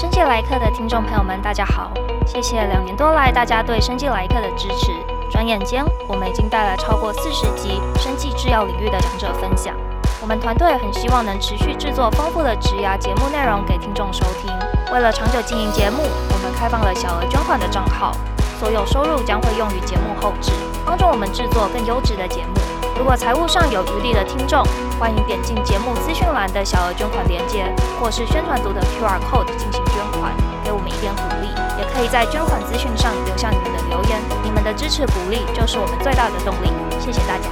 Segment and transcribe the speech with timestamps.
[0.00, 1.92] 生技来客的听众朋友们，大家好！
[2.24, 4.92] 谢谢两年多来大家对生技来客的支持。
[5.30, 9.76] 转眼间，我们已经带来超过四十集生技制药领域的讲者分享。
[10.22, 14.50] 我们团队很希望能持续制作丰富的职涯节目内容给听众收听。
[14.90, 15.98] 为了长久经营节目，
[16.32, 18.16] 我们开放了小额捐款的账号，
[18.58, 20.50] 所有收入将会用于节目后置，
[20.82, 22.54] 帮助我们制作更优质的节目。
[23.00, 24.62] 如果财务上有余力的听众，
[25.00, 27.64] 欢迎点进节目资讯栏的小额捐款链接，
[27.98, 31.48] 或是宣传图的 QR code 进行捐款，给我们一点鼓励。
[31.80, 36.68] 也可以在捐款资讯上留下你们的留言，你们的支持鼓励就是我们最大的动力。
[37.00, 37.48] 谢谢大家。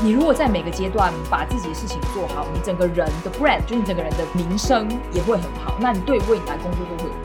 [0.00, 7.23] 你如果在每个阶段把自己的事情做好，你整个人的 brand 就是你整个人的名声也会很好，那你对未来工作都会有。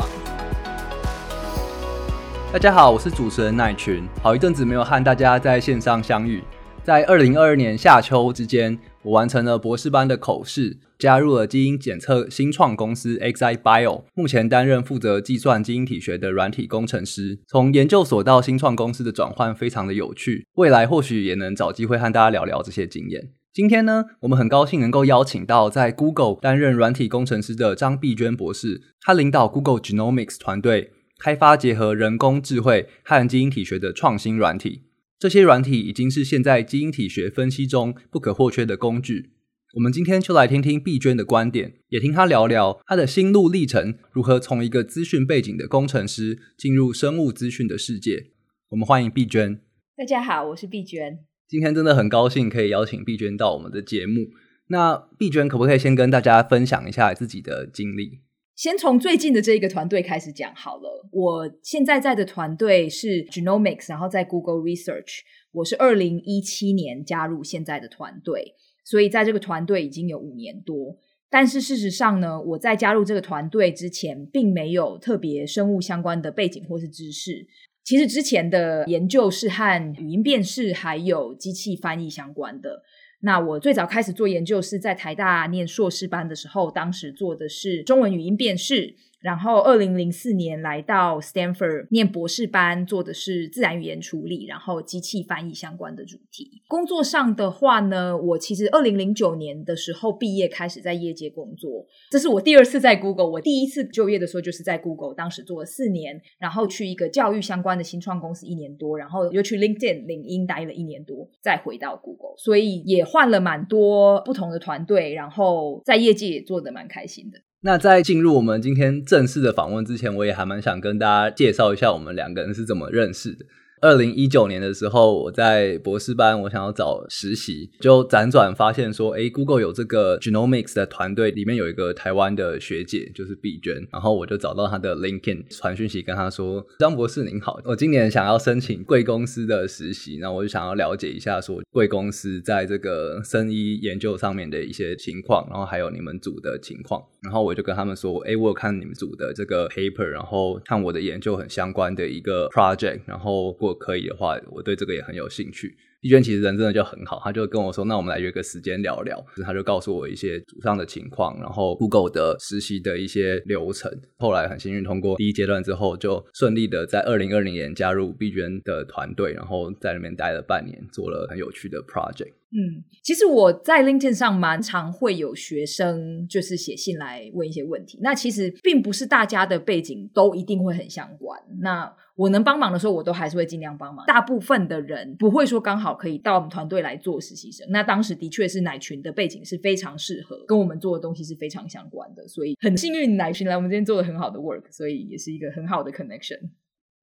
[2.52, 4.04] 大家好，我是主持人乃群。
[4.24, 6.44] 好一阵子没有和大家在线上相遇，
[6.84, 17.38] 在二零二二年夏秋之间，我完成了博士班的口试，加入了基因检测新创公司 Xi Bio，目前担任负责计算基因体学的软体工程师。
[17.48, 23.30] 从研究所到新创公司的转换非常的有趣，未来或许也能找机会和大家聊聊这些经验。
[23.54, 30.94] 今天呢，我们很高兴能够邀请到在 Google 担任软体工程师的张碧娟博士，她领导 Google Genomics 团队。
[31.20, 34.84] 开发结合人工智慧和基因体学的创新软体，
[35.20, 39.32] 这些软体已经是现在基因体学分析中不可或缺的工具。
[39.76, 48.32] 我们今天就来听听碧娟的观点，也听她聊聊她的心路历程，如何从一个资讯背景的工程师进入生物资讯的世界。
[48.70, 49.60] 我们欢迎碧娟。
[49.96, 51.20] 大家好，我是碧娟。
[51.48, 54.30] 今天真的很高兴可以邀请碧娟到我们的节目。
[54.70, 58.22] 那碧娟可不可以先跟大家分享一下自己的经历？
[58.60, 61.08] 先从最近的这一个团队开始讲好了。
[61.14, 65.20] 我现在在的团队是 Genomics，然后在 Google Research。
[65.54, 70.98] 我是二零一七年加入现在的团队，所以在这个团队已经有五年多。
[71.30, 77.48] 但是事实上呢，我在加入这个团队之前，并没有特别生物相关的背景或是知识。
[77.86, 82.84] 其实之前的研究是和语音辨识还有机器翻译相关的。
[83.22, 88.96] 那我最早开始做研究是在台大念硕士班的时候，当时做的是中文语音辨识。
[89.22, 96.62] 然后，二零零四年来到 Stanford 念博士班，做的是自然语言处理，然后机器翻译相关的主题。
[96.70, 101.86] 工作上的话呢，我其实二零零九年的时候毕业，开始在业界工作。
[102.10, 117.40] 这是我第二次在 Google，我第一次就业的时候就是在 Google，当时做了四年，然后去一个教育相关的新创公司一年多，然后又去 LinkedIn 领英待了一年多，再回到 Google，所以也换了蛮多不同的团队，然后在业界也做得蛮开心的。
[117.62, 123.46] 那在进入我们今天正式的访问之前，我也还蛮想跟大家介绍一下我们两个人是怎么认识的。
[123.82, 153.69] 二零一九年的时候，我在博士班，我想要找实习，就辗转发现说，诶，Google 有这个 Genomics 的团队，里面有一个台湾的学姐，就是碧娟，然后我就找到她的 LinkedIn，传讯息跟她说，张博士您好，我今年想要申请贵公司的实习，那我就想要了解一下说，贵公司在这个生医研究上面的一些情况，然后还有你们组的情况，然后我就跟他们说，诶，我有看你们组的这个 paper，然后看我的研究很相关的一个 project，然后过。
[153.70, 155.78] 如果可以的话，我对这个也很有兴趣。
[156.02, 163.92] 碧娟其实人真的就很好，他就跟我说：“那我们来约个时间聊聊。”他就告诉我一些组上的情况，然后 Google 的实习的一些流程。
[164.18, 172.32] 后来很幸运通过第一阶段之后，就顺利的在二零二零年加入碧娟的团队，然后在那边待了半年，做了很有趣的 project。
[172.52, 178.00] 嗯，其实我在 LinkedIn 上蛮常会有学生就是写信来问一些问题。
[178.02, 181.40] 那其实并不是大家的背景都一定会很相关。
[181.62, 184.06] 那我能帮忙的时候，我都还是会尽量帮忙。
[184.06, 187.66] 大部分的人不会说刚好可以到我们团队来做实习生。
[187.70, 196.50] 那当时的确是奶群的背景是非常适合，跟我们做的东西是非常相关的，所以很幸运奶群来我们这边做的很好的 work，所以也是一个很好的 connection。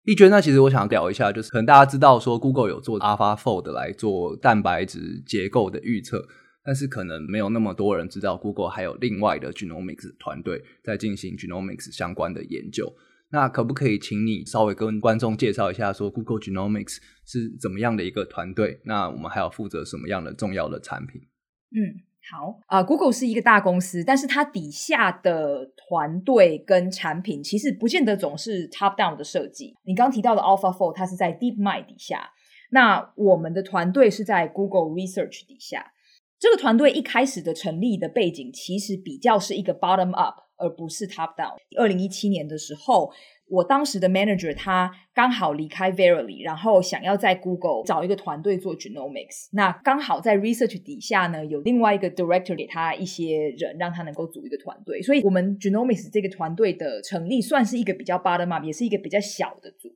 [0.04, 6.28] 碧娟，那其实我想聊一下，就是可能大家知道说 Google 有做 AlphaFold 来做蛋白质结构的预测，
[6.62, 12.92] 但是可能没有那么多人知道 Google 还有另外的 Genomics 团队在进行 Genomics 相关的研究。
[13.30, 18.80] 那可不可以请你稍微跟观众介绍一下，说 Google Genomics 是怎么样的一个团队？
[18.84, 21.22] 那我们还要负责什么样的重要的产品？
[21.70, 22.02] 嗯。
[22.28, 29.76] 好啊，，Google 是一个大公司，但是它底下的团队跟产品其实不见得总是 top down 的设计。
[29.84, 32.30] 你刚提到的 AlphaFold，它是在 DeepMind 底下，
[32.72, 35.92] 那我们的团队是在 Google Research 底下。
[36.40, 41.56] 这个团队一开始的成立的背景，其实比较是一个 bottom up，而不是 top down。
[41.78, 43.12] 二零一七年的时候，
[43.48, 49.48] 我当时的 manager 他刚好离开 Verily，然后想要在 Google 找一个团队做 genomics。
[49.52, 55.00] 那刚好在 research 底下呢，有另外一个 director 给他一些人，让他能够组一个团队。
[55.02, 59.94] 所以，我们 genomics 这个团队的成立算是一个比较 bottom up，也是一个比较小的组。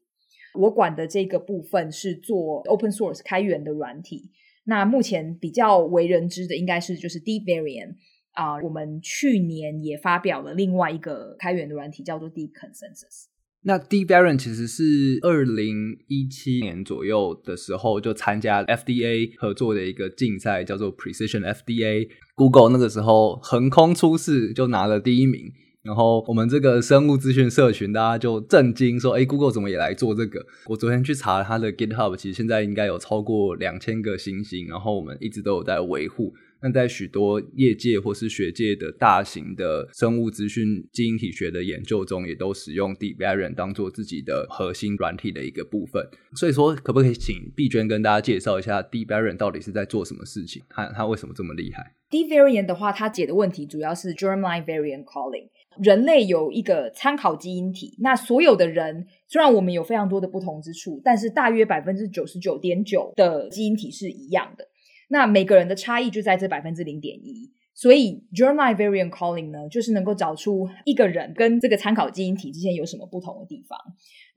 [0.58, 4.30] 我管的这个部分是做 open source 开源的软体。
[4.64, 7.94] 那目前比较为人知的应该是就是 Deep Variant
[8.32, 13.26] 啊，我们去年也发表了另外一个开源的软体，叫做 Deep Consensus。
[13.62, 22.08] 那 Deep Variant 其实是二零一七年左右的时候就参加 FDA 合作的一个竞赛，叫做 Precision FDA。
[22.34, 25.52] Google 那个时候横空出世，就拿了第一名。
[25.82, 34.66] 然后我们这个生物资讯社群，大家就震惊说：“哎，Google 怎么也来做这个？”我昨天去查了它的 GitHub，其实现在应该有超过两千个星星。
[34.68, 36.32] 然后我们一直都有在维护。
[36.62, 46.06] 那在许多业界或是学界的大型的生物资讯基因体学的研究中，也都使用 Deep Variant 当做自己的核心软体的一个部分。
[46.36, 50.62] 所以说，可不可以请碧娟跟大家介绍一下 Deep Variant 到底是在做什么事情？
[50.68, 55.48] 它它为什么这么厉害？Deep Variant 的话，它解的问题主要是 Germline Variant Calling。
[55.80, 64.66] 人类有一个参考基因体，那所有的人虽然我们有非常多的不同之处，但是大约百分之九十九点九的基因体是一样的。
[65.12, 73.78] 那每个人的差异就在这百分之零点一，所以 Germline Variant Calling 呢，就是能够找出一个人跟这个参考基因体之间有什么不同的地方。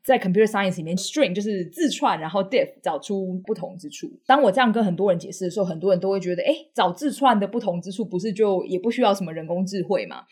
[0.03, 4.11] 在 Computer Science 里面，String 就是自串，然后 Diff 找出不同之处。
[4.25, 10.23] 当我这样跟很多人解释的时候，很多人都会觉得，诶，找自串的不同之处，不是就也不需要什么人工智慧吗？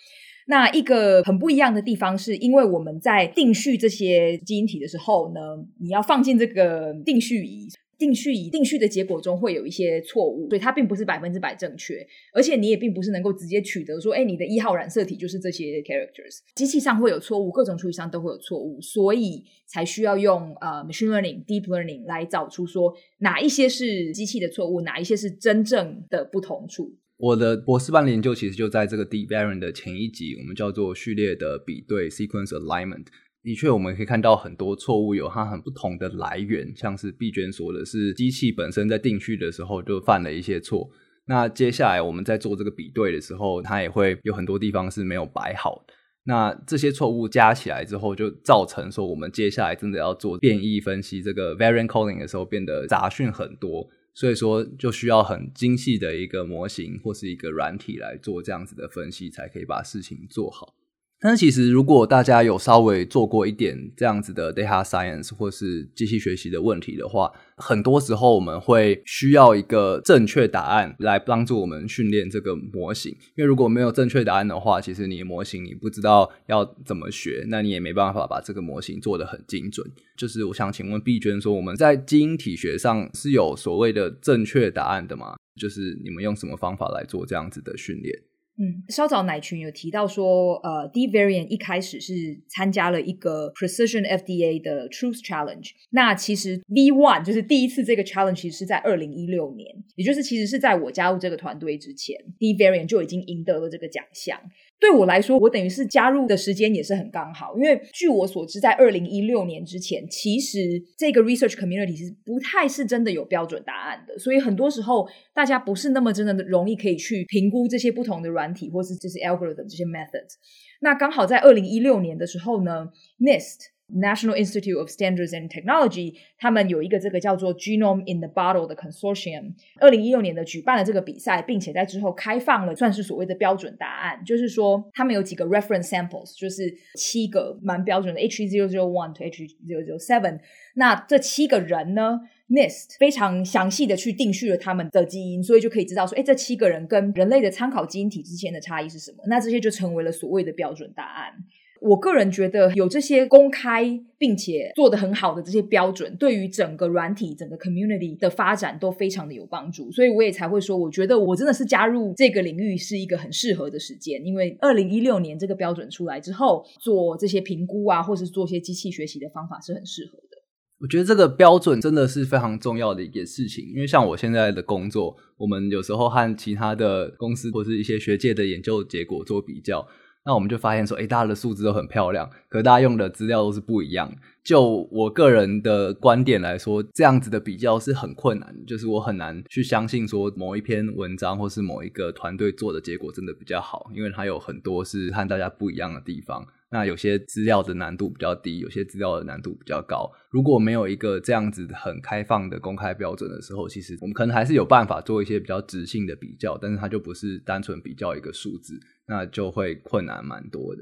[0.47, 5.39] 那一个很不一样的地方，是因为我们在定序这些基因体的时候呢，
[5.79, 7.69] 你要放进这个定序仪。
[8.01, 12.03] 定序以定序的结果中会有一些错误，所以它并不是百分之百正确，
[12.33, 26.97] 而且你也并不是能够直接取得说，哎，你的一号染色体就是这些 characters，机器上会有错误，各种处理上都会有错误，所以才需要用呃 machine learning、deep learning 来找出说哪一些是机器的错误，哪一些是真正的不同处。
[27.17, 33.05] 我的博士班的研究其实就在这个 deep variant 的前一集，我们叫做序列的比对 sequence alignment。
[33.43, 40.89] 的确，我们可以看到很多错误有它很不同的来源，像是碧娟说的是机器本身在定序的时候就犯了一些错。
[41.25, 45.93] 那接下来我们在做这个比对的时候，它也会有很多地方是没有摆好的。
[46.23, 53.89] 那这些错误加起来之后，就造成说我们接下来真的要做变异分析这个 variant calling 的时候，变得杂讯很多。
[54.13, 60.75] 所以说，就需要很精细的一个模型或是一个软体来做这样子的分析，才可以把事情做好。
[61.23, 73.11] 但是其实，如果大家有稍微做过一点这样子的 data science 或是机器学习的问题的话，很多时候我们会需要一个正确答案来帮助我们训练这个模型。
[73.35, 79.87] 因为如果没有正确答案的话，其实你的模型你不知道要怎么学，那你也没办法把这个模型做得很精准。
[80.17, 85.35] 就是我想请问碧娟说，我们在基因体学上是有所谓的正确答案的吗？
[85.55, 88.19] 就是你们用什么方法来做这样子的训练？
[88.57, 92.13] 嗯，稍早奶群有提到说，呃，D Variant 一开始是
[92.47, 95.71] 参加了一个 Precision FDA 的 Truth Challenge。
[95.89, 104.39] 那其实 V One 就是第一次这个 challenge，其实是在二零一六年，也就是其实是在我加入这个团队之前，D Variant 就已经赢得了这个奖项。
[104.81, 110.59] 对我来说，我等于是加入的时间也是很刚好，因为据我所知，在二零一六年之前，其实
[110.97, 120.33] 这个 research community 是不太是真的有标准答案的，所以很多时候大家不是那么真的容易可以去评估这些不同的软体或是这些 algorithm 这些 methods。
[120.81, 123.71] 那刚好在二零一六年的时候呢，NIST。
[123.93, 138.67] National Institute of Standards and Technology，他们有一个这个叫做 Genome in the Bottle 的 Consortium，二零一六年的举办了这个比赛，并且在之后开放了算是所谓的标准答案，就是说他们有几个 reference samples，就是七个蛮标准的 H 0
[138.67, 140.39] 0 1 to H 0 0 7，
[140.75, 149.23] 那这七个人呢，NIST 非常详细的去定序了他们的基因，所以就可以知道说，哎，这七个人跟人类的参考基因体之间的差异是什么？
[149.27, 151.33] 那这些就成为了所谓的标准答案。
[151.81, 170.37] 我个人觉得有这些公开并且做得很好的这些标准，对于整个软体、整个 community 的发展都非常的有帮助，所以我也才会说，我觉得我真的是加入这个领域是一个很适合的时间，因为二零一六年这个标准出来之后，做这些评估啊，或是做些机器学习的方法是很适合的。
[170.81, 179.83] 我觉得这个标准真的是非常重要的一件事情，因为像我现在的工作，我们有时候和其他的公司或是一些学界的研究结果做比较。
[180.23, 184.13] 那我们就发现说，哎，大家的数字都很漂亮，可大家用的资料都是不一样。
[184.43, 196.45] 就我个人的观点来说，这样子的比较是很困难，就是我很难去相信说某一篇文章或是某一个团队做的结果真的比较好，因为它有很多是和大家不一样的地方。
[196.73, 200.09] 那有些资料的难度比较低，有些资料的难度比较高。
[200.29, 208.79] 如果没有一个这样子很开放的公开标准的时候，其实我们可能还是有办法做一些比较直性的比较，但是它就不是单纯比较一个数字，
[209.11, 210.81] 那就会困难蛮多的。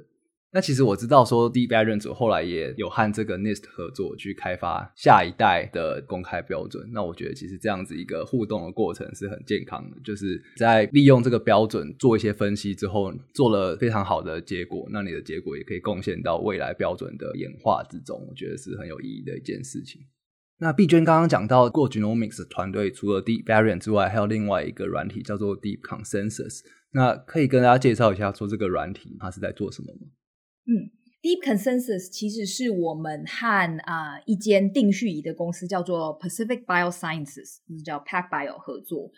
[0.51, 6.87] 那其实我知道说，DeepVariant 后来也有和这个 NIST 合作去开发下一代的公开标准。
[6.91, 14.87] 那我觉得其实这样子一个互动的过程是很健康的，就是在利用这个标准做一些分析之后，做了非常好的结果。
[14.91, 20.01] 那你的结果也可以贡献到未来标准的演化之中，我觉得是很有意义的一件事情。
[20.61, 26.61] 那碧娟刚刚讲到过 Genomics 团队除了 DeepVariant 之外，还有另外一个软体叫做 Deep Consensus。
[26.91, 30.07] 那可以跟大家介绍一下说这个软体它是在做什么吗？
[30.65, 30.89] 嗯
[31.21, 39.11] ，Deep Consensus 其实是我们和啊、一间定序仪的公司叫做 Pacific Biosciences，就是叫 PacBio 合作。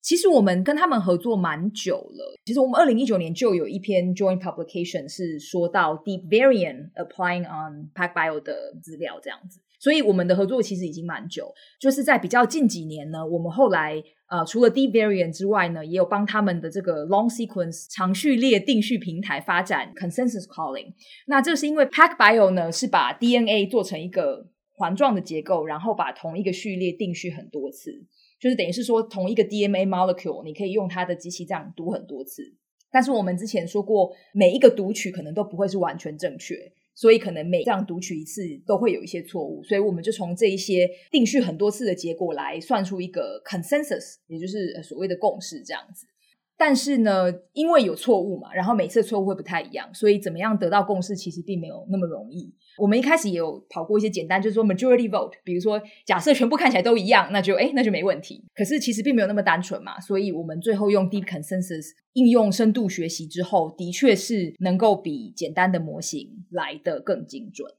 [0.00, 2.38] 其实我们跟他们合作蛮久了。
[2.44, 9.60] 其实我们二零一九年就有一篇 Joint Publication 是说到 DeepVariant applying on PacBio 的资料这样子。
[9.78, 20.94] 所以我们的合作其实已经蛮久，就是在比较近几年呢，我们后来呃除了 D variant 之外呢，也有帮他们的这个 Long Sequence 长序列定序平台发展 Consensus Calling。
[21.26, 27.92] 那这是因为 pack bio 呢是把 DNA 做成一个环状的结构，然后把同一个序列定序很多次，
[28.40, 32.42] 就是等于是说同一个 DNA molecule 你可以用它的机器这样读很多次。
[32.90, 36.54] 但是我们之前说过，每一个读取可能都不会是完全正确。
[36.98, 46.08] 所以可能每这样读取一次都会有一些错误，所以我们就从这一些定序很多次的结果来算出一个 consensus，也就是所谓的共识这样子。
[46.58, 52.52] 但是呢，因为有错误嘛，然后每次错误会不太一样，所以怎么样得到共识其实并没有那么容易。
[52.76, 58.44] 我们一开始也有跑过一些简单，就是说 majority vote，比如说假设全部看起来都一样，那就诶那就没问题。
[58.56, 67.72] 可是其实并没有那么单纯嘛，所以我们最后用 deep consensus 应用深度学习之后，的确是能够比简单的模型来得更精准。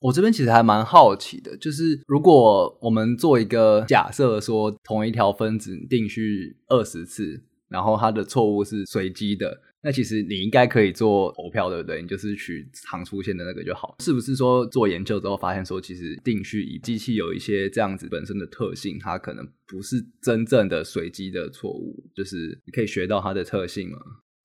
[0.00, 7.44] 我这边其实还蛮好奇的，就是如果我们做一个假设，说同一条分子定序二十次。
[7.68, 12.00] 然后它的错误是随机的，那其实你应该可以做投票，对不对？
[12.02, 13.96] 你就是取常出现的那个就好。
[14.00, 23.98] 是不是说做研究之后发现说，其实定序仪机器有一些这样子本身的特性，它可能不是真正的随机的错误，就是你可以学到它的特性吗？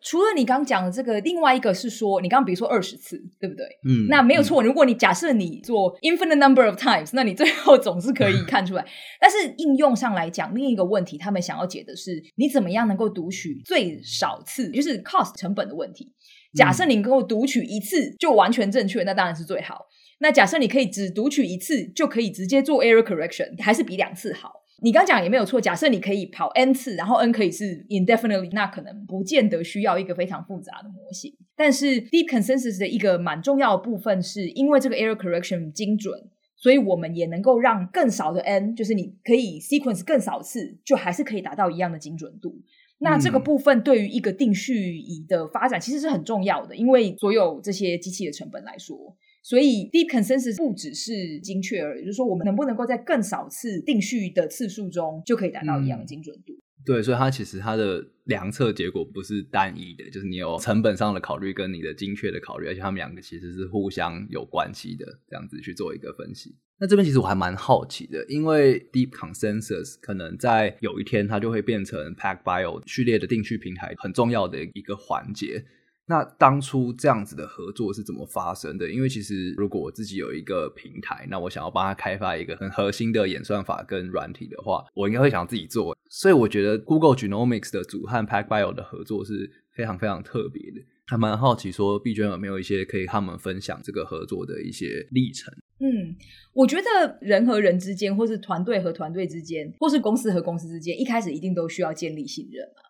[0.03, 3.65] 除了你刚讲的这个，另外一个是说，你刚刚比如说二十次，对不对？
[3.87, 4.61] 嗯，那没有错。
[4.61, 8.85] 如果你假设你做 infinite number of times，那你最后总是可以 看出来。
[9.19, 16.11] 但是应用上来讲，另一个问题，他们想要解的是，你怎么样能够读取最少次，就是 cost 成本的问题。
[16.53, 19.85] 假设你能够读取一次就完全正确，那当然是最好。
[20.19, 24.62] 那假设你可以只读取一次就可以直接做 error correction，还是比两次好。
[24.83, 31.33] 你刚讲也没有错，假设你可以跑 n 次，然后 n 可以是 indefinitely，那可能不见得需要一个非常复杂的模型。
[31.55, 36.13] 但是 deep consensus 的一个蛮重要的部分，是因为这个 error correction 精准，
[36.57, 42.61] 所以我们也能够让更少的 n，就是你可以 sequence 更少次，就还是可以达到一样的精准度。
[42.99, 49.15] 那这个部分对于一个定序仪的发展其实是很重要的，因为所有这些机器的成本来说。
[49.43, 56.53] 所以，deep consensus 不只是精确而已，就是说，我们能不能够在更少次定序的次数中就可以达到一样的精准度？
[56.53, 66.55] 嗯、对，所以它其实它的量测结果不是单一的，就是你有成本上的考虑跟你的精确的考虑，而且它们两个其实是互相有关系的，这样子去做一个分析。
[66.79, 75.65] 那这边其实我还蛮好奇的，因为 deep consensus 可能在有一天它就会变成 PacBio 序列的定序平台很重要的一个环节。
[76.05, 78.91] 那当初这样子的合作是怎么发生的？
[78.91, 85.97] 因为其实如果我自己有一个平台，那我想要帮他开发一个很核心的演算法跟软体的话，我应该会想自己做。
[86.09, 90.81] 所以我觉得 Google Genomics 的组和 PacBio 的合作是非常非常特别的。
[91.05, 95.53] 还蛮好奇说，碧娟有没有一些可以和我们分享这个合作的一些历程？
[95.79, 96.15] 嗯，
[96.53, 102.81] 我觉得人和人之间，或是团队和团队之间，或是公司和公司之间，一开始一定都需要建立信任嘛。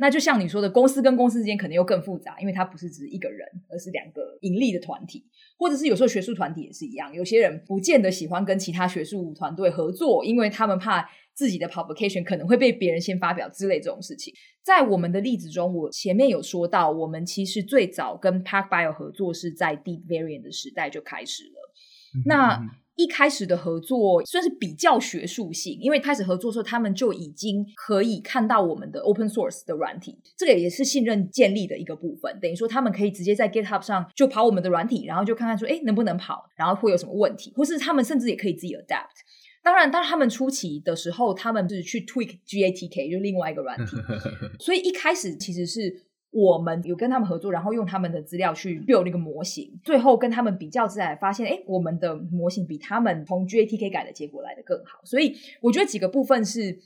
[0.00, 5.26] 那就像你说的，公司跟公司之间可能又更复杂，因为它不是只一个人，而是两个盈利的团体，
[5.58, 14.32] 或者是有时候学术团体也是一样，有些人不见得喜欢跟其他学术团队合作，因为他们怕自己的 publication 可能会被别人先发表之类这种事情。
[14.62, 21.72] 在我们的例子中，我前面有说到，我们其实最早跟 PacBio 合作是在 DeepVariant 的时代就开始了。
[22.16, 22.60] 嗯、那
[23.00, 32.38] 一开始的合作算是比较学术性，因为开始合作的时候，他们就已经可以看到我们的 open source 的软体，这个也是信任建立的一个部分。
[32.40, 39.16] 等于说，他们可以直接在 GitHub 上就跑我们的软体，然后就看看说，哎，能不能跑，然后会有什么问题，或是他们甚至也可以自己 adapt。
[39.62, 43.96] 当然，当他们初期的时候，他们是去 tweak GATK，就另外一个软体，
[44.60, 46.09] 所以一开始其实是。
[46.32, 55.00] 我们有跟他们合作，然后用他们的资料去 build 那个模型，最后跟他们比较之后，发现，哎，我们的模型比他们从 GATK 改的结果来的更好。
[55.04, 56.78] 所以我觉得几个部分是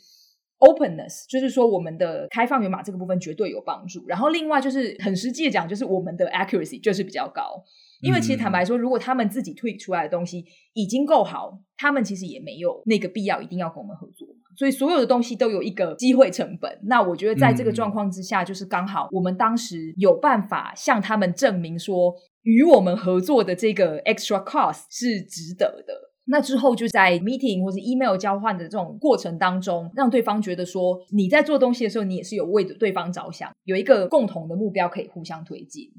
[0.60, 4.06] openness，就是说我们的开放源码这个部分绝对有帮助。
[4.08, 7.62] 然后另外就是很实际的讲，就是我们的 accuracy 就是比较高。
[8.00, 14.28] 因为其实坦白说，如果他们自己 tweak 出来的东西已经够好，他们其实也没有那个必要一定要跟我们合作。
[14.56, 16.78] 所以所有的东西都有一个机会成本。
[16.84, 26.12] 那我觉得在这个状况之下，就是刚好我们当时有办法向他们证明说，与我们合作的这个 extra cost 是值得的。
[26.26, 35.90] 那之后就在 meeting 或是 email 交换的这种过程当中，让对方觉得说你在做东西的时候，你也是有为对方着想，有一个共同的目标可以互相推进。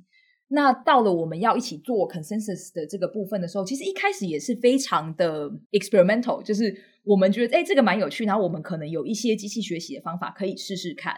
[0.47, 11.15] 那到了我们要一起做 consensus 的这个部分的时候，其实一开始也是非常的 experimental，就是我们觉得诶这个蛮有趣，然后我们可能有一些机器学习的方法可以试试看。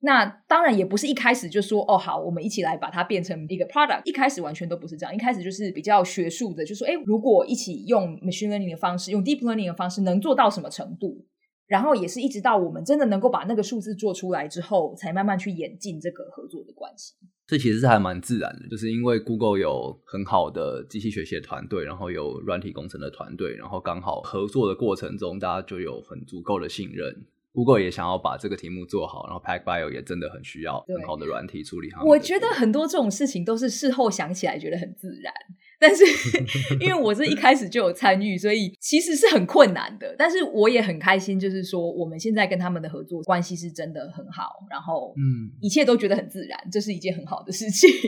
[0.00, 11.24] 那当然也不是一开始就说哦好，我们一起来把它变成一个 product，一开始完全都不是这样，一开始就是比较学术的，就说哎如果一起用 machine learning 的方式，用 deep learning 的方式，能做到什么程度？
[11.66, 17.14] 然后也是一直到我们真的能够把那个数字做出来之后，才慢慢去演进这个合作的关系。
[17.46, 27.26] 这其实是还蛮自然的，就是因为 Google 有很好的机器学习的团队，然后有软体工程的团队，然后刚好合作的过程中，大家就有很足够的信任。
[27.54, 32.04] Google 也想要把这个题目做好，然后 PackBio 也真的很需要很好的软体处理好。
[32.04, 35.32] 我觉得很多这种事情都是事后想起来觉得很自然。
[35.78, 36.04] 但是，
[36.80, 40.14] 因为我是一开始就有参与，所以其实是很困难的。
[40.18, 47.88] 但是我也很开心，就是说我们现在跟他们的合作关系是真的很好，然后嗯，一切都觉得很自然，这是一件很好的事情。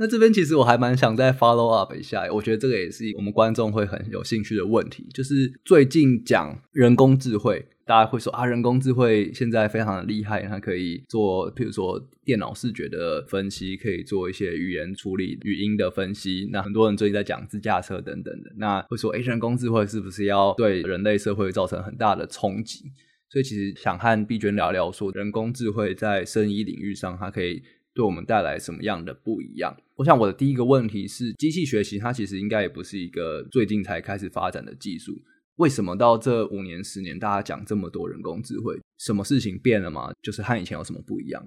[0.00, 7.66] 那这边其实我还蛮想再 follow up 一下，我觉得这个也是我们观众会很有兴趣的问题，就是最近讲人工智慧。
[7.84, 16.48] 大家会说啊，人工智慧现在非常的厉害，它可以做，譬如说电脑视觉的分析，可以做一些语言处理、语音的分析。
[16.50, 22.84] 那很多人最近在讲自驾车等等的，那会说，诶，人工智慧是不是要对人类社会造成很大的冲击？
[23.28, 29.76] 所以其实想和碧娟聊聊，说人工智慧在生医领域上，它可以对我们带来什么样的不一样？
[29.96, 35.12] 我想我的第一个问题是，机器学习它其实应该也不是一个最近才开始发展的技术。
[35.56, 38.78] 为什么到这五年、十年，大家讲这么多人工智慧？
[38.98, 40.10] 什么事情变了吗？
[40.22, 41.42] 就是和以前有什么不一样？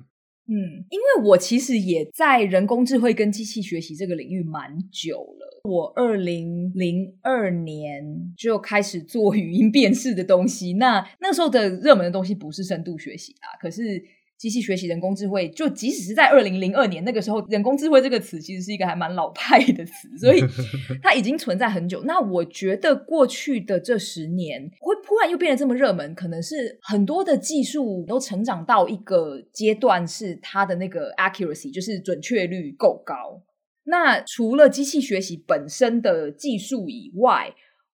[0.48, 5.62] 嗯，因为我其实也在人工智慧跟机器学习这个领域蛮久了。
[5.63, 14.04] 我二零零二年就开始做语音辨识的东西，那那时候的热门的东西不是深度学习啊，可是。
[14.38, 20.41] 机器学习、人工智慧，就即使是在二零零二年那个时候，人工智慧这个词其实是一个还蛮老派的词，所以
[21.02, 22.04] 它已经存在很久。
[22.04, 33.41] 那我觉得过去的这十年会突然又变得这么热门，可能是很多的技术都成长到一个阶段，是它的那个 accuracy，就是准确率够高。
[33.86, 37.54] 那除了机器学习本身的技术以外，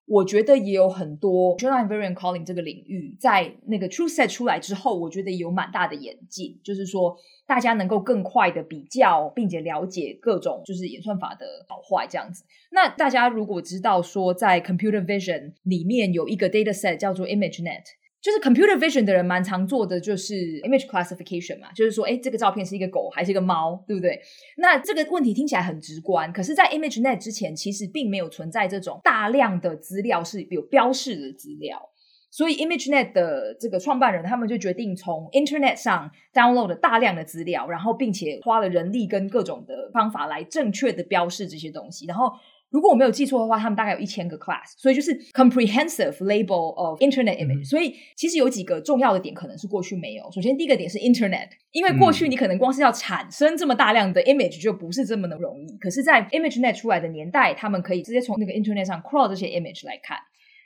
[0.10, 12.44] 我觉得也有很多 General Invariant Calling 这个领域，在那个 TrueSet 出来之后，我觉得有蛮大的演进，就是说大家能够更快的比较，并且了解各种就是演算法的好坏这样子。
[12.72, 17.84] 那大家如果知道说，在 Computer Vision 里面有一个 Dataset 叫做 ImageNet。
[18.22, 24.20] 就是 computer vision 的人蛮常做的，就是 image classification 嘛，就是说，哎，这个照片是一个狗还是一个猫，对不对？
[24.58, 31.82] 那这个问题听起来很直观，可是，在 ImageNet 之前，其实并没有存在这种大量的资料是有标示的资料，
[32.30, 42.34] 所以 ImageNet 的这个创办人他们就决定从 Internet 上 download 大量的资料，然后并且花了人力跟各种的方法来正确的标示这些东西，然后。
[42.72, 47.68] 如果我没有记错的话，他们大概有一千个 class，所以就是 comprehensive label of internet image。
[47.68, 50.24] 所以其实有几个重要的点可能是过去没有。
[50.32, 55.78] 首先，第一个点是 internet，因为过去你可能光是要产生这么大量的 image 就不是这么的容易。
[55.78, 60.18] 可是，在 ImageNet 出来的年代，他们可以直接从那个 internet 上 crawl 这些 image 来看。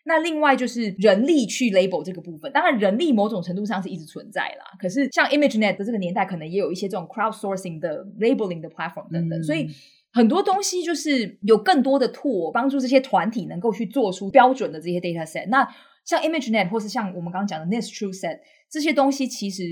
[0.04, 4.66] 那另外就是人力去 label 这个部分，当然人力某种程度上是一直存在啦。
[4.78, 9.70] 可是像 ImageNet 的这个年代，可能也有一些这种 crowdsourcing 的 labeling 的 platform 等等，所以。
[10.14, 15.48] 很多东西就是有更多的 tool 帮助这些团体能够去做出标准的这些 data set。
[15.50, 15.68] 那
[16.06, 19.64] 像 ImageNet 或是像我们刚刚讲的 n e s t True Set 这些东西，其实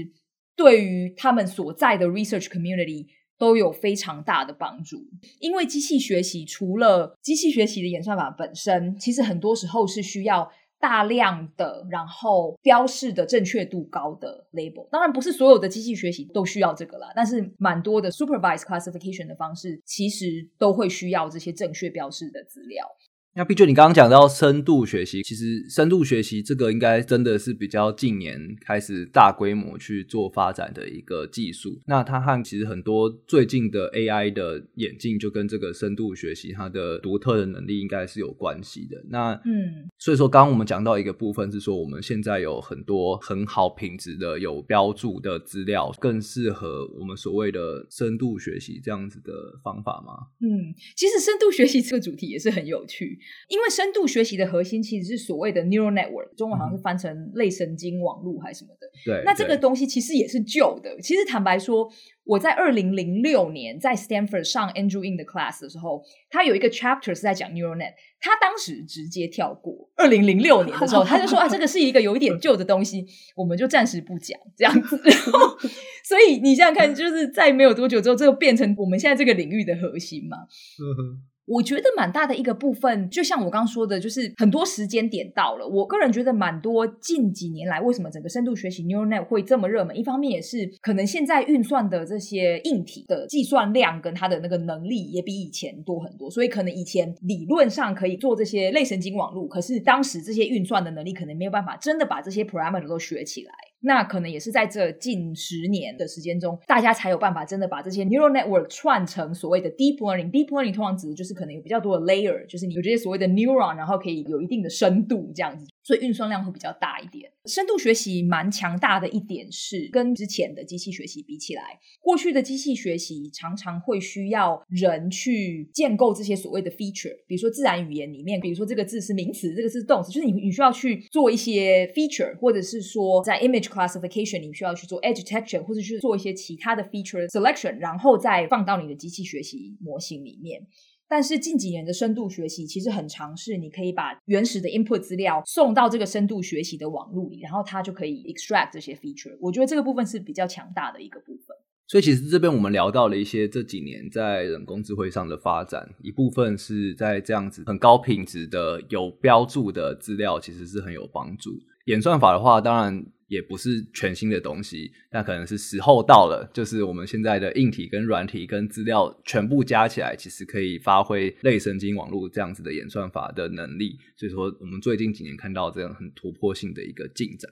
[0.55, 3.05] 对于他们所在的 research community
[3.37, 4.97] 都有非常大的帮助。
[5.39, 14.89] 因为机器学习除了机器学习的演算法本身，其实很多时候是需要大量的，然后标示的正确度高的 label。
[14.89, 22.85] 当然不是所有的机器学习都需要这个啦，但是蛮多的 supervised classification 的方式其实都会需要这些正确标示的资料。
[23.33, 31.79] 那毕竟你刚刚讲到深度学习，其实深度学习这个应该真的是比较近年开始大规模去做发展的一个技术。
[31.85, 39.01] 那它和其实很多最近的 AI 的眼镜，就跟这个深度学习它的独特的能力应该是有关系的。
[39.07, 49.31] 那嗯，所以说刚刚我们讲到一个部分是说，我们现在有很多很好品质的有标注的资料，更适合我们所谓的深度学习这样子的
[49.63, 50.27] 方法吗？
[50.41, 53.19] 嗯，其实深度学习这个主题也是很有趣。
[53.47, 58.87] 因为深度学习的核心其实是所谓的 neural network，中文好像是翻成类神经网络还是什么的。
[59.05, 60.99] 对，那这个东西其实也是旧的。
[61.01, 61.89] 其实坦白说，
[62.23, 69.89] 我在二零零六年在 Stanford 上 Andrew Ng 的 class 的时候，他有一个 chapter 是在讲 neural net，他当时直接跳过。
[69.95, 73.05] 二零零六年的时候， 他就说啊，这个是一个有一点旧的东西，
[73.35, 74.99] 我们就暂时不讲这样子。
[75.03, 75.57] 然后，
[76.03, 80.37] 所以你想想看，就是在没有多久之后，这个变成我们现在这个领域的核心嘛。
[80.79, 85.67] 嗯我觉得蛮大的一个部分，就像我刚刚说的，就是很多时间点到了。
[85.67, 89.97] 我个人觉得蛮多近几年来，为什么整个深度学习 neural net 会这么热门？
[89.97, 103.51] 一方面也是可能现在运算的这些硬体的计算量跟它的那个能力也比以前多很多，所以可能以前理论上可以做这些类神经网络，可是当时这些运算的能力可能没有办法真的把这些 parameter 都学起来。
[103.81, 110.29] 那可能也是在这近十年的时间中，大家才有办法真的把这些 neural network 串成所谓的 deep learning。
[110.31, 115.67] deep learning 通常指的就是可能有比较多的 layer，就是你有这些所谓的 neuron，然后可以有一定的深度这样子。
[115.91, 117.29] 所以运算量会比较大一点。
[117.45, 140.65] 深度学习蛮强大的一点是，跟之前的机器学习比起来，过去的机器学习常常会需要人去建构这些所谓的 feature，比如说自然语言里面，比如说这个字是名词，这个是动词，就是你你需要去做一些 feature，或者是说在 image classification 你需要去做 edge detection，或者去做一些其他的 feature selection，然后再放到你的机器学习模型里面。
[141.11, 149.37] 但是近几年的深度学习其实很尝试，你可以把原始的 input 资料送到这个深度学习的网络里，然后它就可以 extract 这些 feature。
[149.41, 151.47] 我觉得这个部分是比较强大的一个部分。
[151.89, 161.51] 所以其实这边我们聊到了一些这几年在人工智慧上的发展，一部分是在这样子很高品质的有标注的资料，其实是很有帮助。
[161.87, 163.05] 演算法的话，当然。
[163.31, 173.97] 也不是全新的东西，那可能是时候到了，就是我们现在的硬体跟软体跟资料全部加起来，其实可以发挥类神经网络这样子的演算法的能力。
[174.17, 177.49] 所以说，我们最近几年看到这样很突破性的一个进展，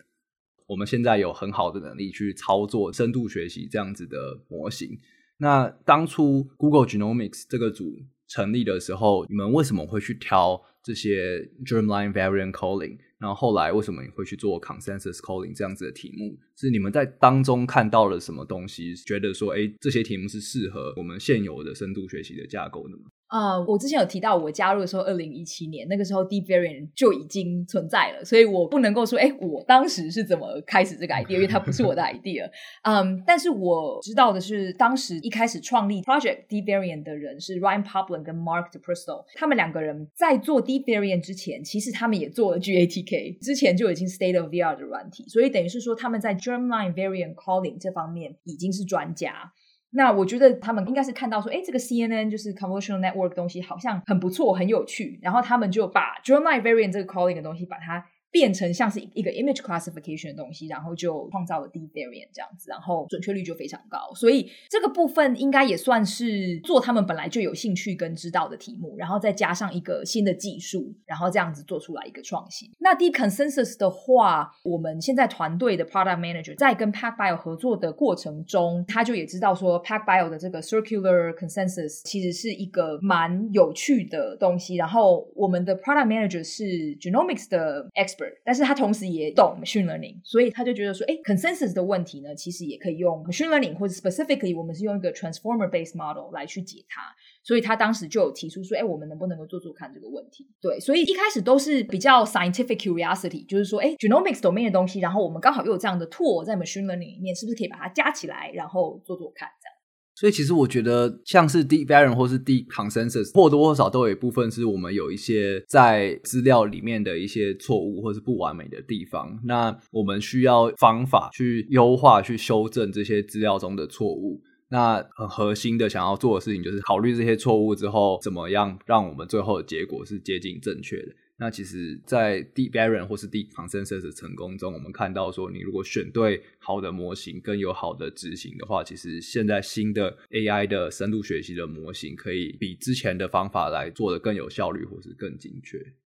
[0.68, 4.18] 我们现在有很好的能力去操作深度学习这样子的
[4.50, 5.00] 模型。
[5.38, 12.98] 那当初 Google Genomics 这个组成立的时候，你们为什么会去挑这些 Germline Variant Calling？
[13.20, 16.40] 然后后来为什么你会去做 consensus calling 这样子的题目？
[16.56, 23.04] 是你们在当中看到了什么东西，觉得说，哎，这些题目是适合我们现有的深度学习的架构的吗？
[23.30, 32.50] 啊，uh, 我之前有提到，我加入的时候，二零一七年那个时候，Deep Variant 就已经存在了，所以我不能够说，哎，我当时是怎么开始这个 idea，因为它不是我的 idea。
[32.82, 44.42] 嗯，um, 但是我知道的是，当时一开始创立 Project Deep Variant 的人是 Ryan Poplin 跟 Mark DePristo，他们两个人在做 Deep Variant 之前，其实他们也做了 GATK，之前就已经 State
[44.42, 49.54] of the Art 的软体，所以等于是说他们在 Germline Variant Calling 这方面已经是专家。
[49.92, 58.06] 那我觉得他们应该是看到说，哎，这个 CNN 就是 convolutional network 东西好像很不错，很有趣，然后他们就把 journalized variant 这个 calling 的东西把它。
[58.32, 64.14] 变成像是一个 image classification 的东西，然后就创造了 deep variant 这样子，然后准确率就非常高。
[64.14, 72.70] 所以这个部分应该也算是做他们本来就有兴趣跟知道的题目，然后再加上一个新的技术，然后这样子做出来一个创新。
[72.80, 84.76] 那 deep consensus 的话，我们现在团队的 product manager 在跟 pack bio 合作的过程中，他就也知道说 pack bio 的这个 circular consensus 其实是一个蛮有趣的东西。
[84.76, 86.64] 然后我们的 product manager 是
[87.00, 88.19] genomics 的 expert。
[88.44, 97.02] 但是他同时也懂 machine learning，所以他就觉得说，哎，consensus 的问题呢，其实也可以用 machine learning，或者 specifically 我们是用一个 transformer based model 来去解它。
[97.42, 100.48] 所以他当时就有提出说，哎，我们能不能够做做看这个问题？
[100.62, 109.79] 对，所以一开始都是比较 scientific curiosity，就是说，哎，genomics domain 的东西，然后我们刚好又有这样的 tool 在 machine learning 里面，是不是可以把它加起来，然后做做看这样？
[110.20, 119.40] 所以其实我觉得，像是 deep variant 或是 deep consensus，或多或少都有一部分是我们有一些在资料里面的一些错误或是不完美的地方。
[119.46, 124.42] 那我们需要方法去优化、去修正这些资料中的错误。
[124.72, 131.14] 那很核心的想要做的事情就是考虑这些错误之后，怎么样让我们最后的结果是接近正确的。
[131.40, 145.78] 那其实，在 Deep Variant 或是 Deep Consensus 的成功中，我们看到说，你如果选对好的模型，跟有好的执行的话，其实现在新的 AI 的深度学习的模型，可以比之前的方法来做得更有效率，或是更精确。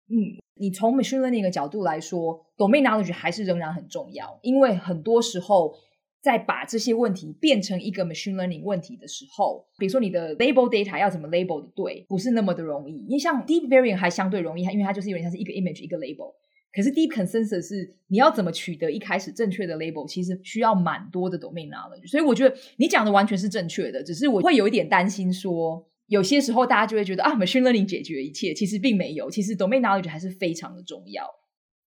[0.09, 5.75] 嗯，你从 Machine Learning 的角度来说，Domain Knowledge 还是仍然很重要，因为很多时候。
[6.21, 12.93] 在把这些问题变成一个 machine learning 问题的时候，比如说你的 label data 要怎么 label 的对，不是那么的容易。
[13.07, 16.33] 因为像 deep variant 还相对容易，因为它就是有点像是一个 image 一个 label。
[16.73, 22.07] 可是 deep consensus 是你要怎么取得一开始正确的 label，其实需要蛮多的 domain knowledge。
[22.09, 31.25] 所以我觉得你讲的完全是正确的，只是我会有一点担心说，有些时候大家就会觉得啊，machine learning 解决一切，其实并没有，其实 domain knowledge 还是非常的重要。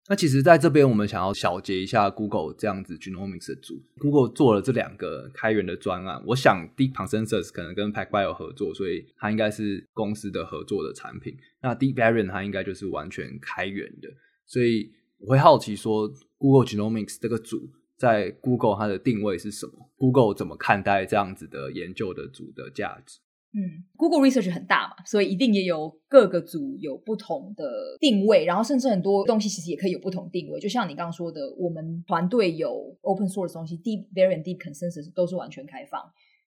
[0.09, 6.21] 那其实，在这边我们想要小结一下 Google 这样子 Genomics 的组，Google 做了这两个开源的专案。
[6.27, 11.37] 我想 Deep Consensus 可能跟 PacBio 合作，所以它应该是公司的合作的产品。
[11.63, 14.09] 那 Deep Variant 它应该就是完全开源的，
[14.45, 23.21] 所以我会好奇说，Google Genomics 这个组在 Google 它的定位是什么？Google 怎么看待这样子的研究的组的价值？
[23.55, 30.59] 嗯，Google Research 很大嘛，所以一定也有各个组有不同的定位，然后甚至很多东西其实也可以有不同定位。
[30.59, 36.01] 就像你刚刚说的，我们团队有 Open Source 东西，Deep Variant、Deep Consensus 都是完全开放。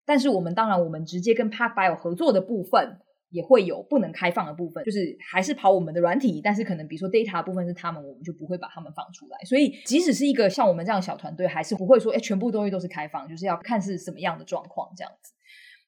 [0.03, 2.97] 但是我们当然，我们直接跟 PacBio 合作的部分
[3.29, 9.37] 也会有不能开放的部分，就是还是跑我们的软体，但是可能比如说 data 部分是他们，我们就不会把他们放出来。
[9.45, 15.33] 所以即使是一个像我们这样小团队，还是不会说，哎，全部东西都是开放，就是要看是什么样的状况这样子。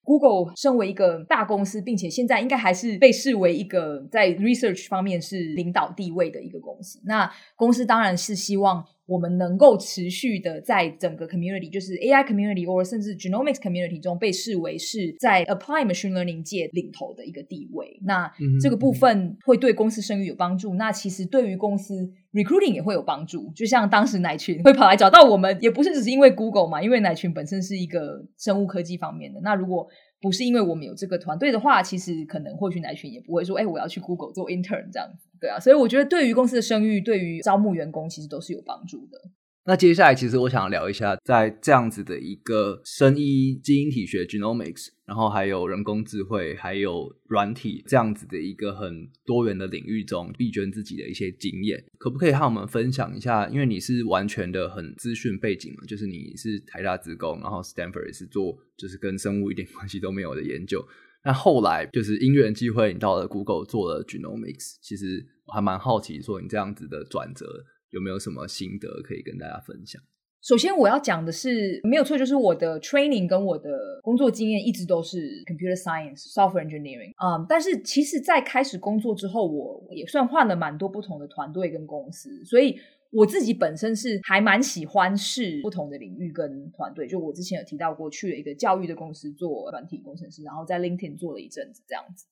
[0.07, 7.01] Google 身为一个大公司，并且现在应该还是被视为一个在 research 方面是领导地位的一个公司。
[7.03, 17.99] 那公司当然是希望我们能够持续的在整个 community，就是 AI community 或甚至 genomics community 中被视为是在 apply machine learning 界领头的一个地位。
[18.03, 20.75] 那这个部分会对公司声誉有帮助。
[20.75, 23.51] 那其实对于公司 recruiting 也会有帮助。
[23.55, 29.39] 就像当时奶群会跑来找到我们，也不是只是因为 Google 嘛，因为奶群本身是一个生物科技方面的。
[29.41, 29.87] 那如果
[30.19, 39.21] 不是因为我们有这个团队的话，其实可能或许奶群也不会说，哎，我要去 Google 做 intern 这样子，对啊，所以我觉得对于公司的声誉，对于招募员工，其实都是有帮助的。
[39.69, 53.45] 那接下来，其实我想聊一下，在这样子的一个生医基因体学 （genomics），然后还有人工智慧，还有软体这样子的一个很多元的领域中，碧娟自己的一些经验，可不可以和我们分享一下？
[53.49, 60.81] 因为你是完全的很资讯背景嘛，就是你是台大职工，然后 Stanford 也是做就是跟生物一点关系都没有的研究。
[61.25, 67.65] 那后来就是因缘际会，你到了 Google 做了 genomics，其实我还蛮好奇，说你这样子的转折。
[67.91, 70.01] 有没有什么心得可以跟大家分享？
[70.39, 77.11] 首先，我要讲的是没有错，就是我的 training 跟我的工作经验一直都是 computer science、software engineering。
[77.17, 87.07] 嗯，但是其实，在开始工作之后，我也算换了蛮多不同的团队跟公司，所以我自己本身是还蛮喜欢试不同的领域跟团队。
[87.07, 92.25] 就我之前有提到过，去了一个教育的公司做软体工程师，然后在 LinkedIn 做了一阵子这样子。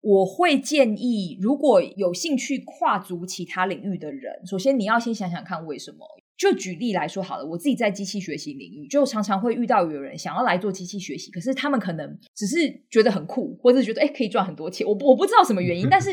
[0.00, 5.98] 我会建议，如果有兴趣跨足其他领域的人，首先你要先想想看为什么。
[6.36, 14.86] 就举例来说好了，我自己在机器学习领域，就常常会遇到有人想要来做机器学习，可是他们可能只是觉得很酷，或者觉得诶可以赚很多钱。
[14.86, 16.10] 我我不知道什么原因，但是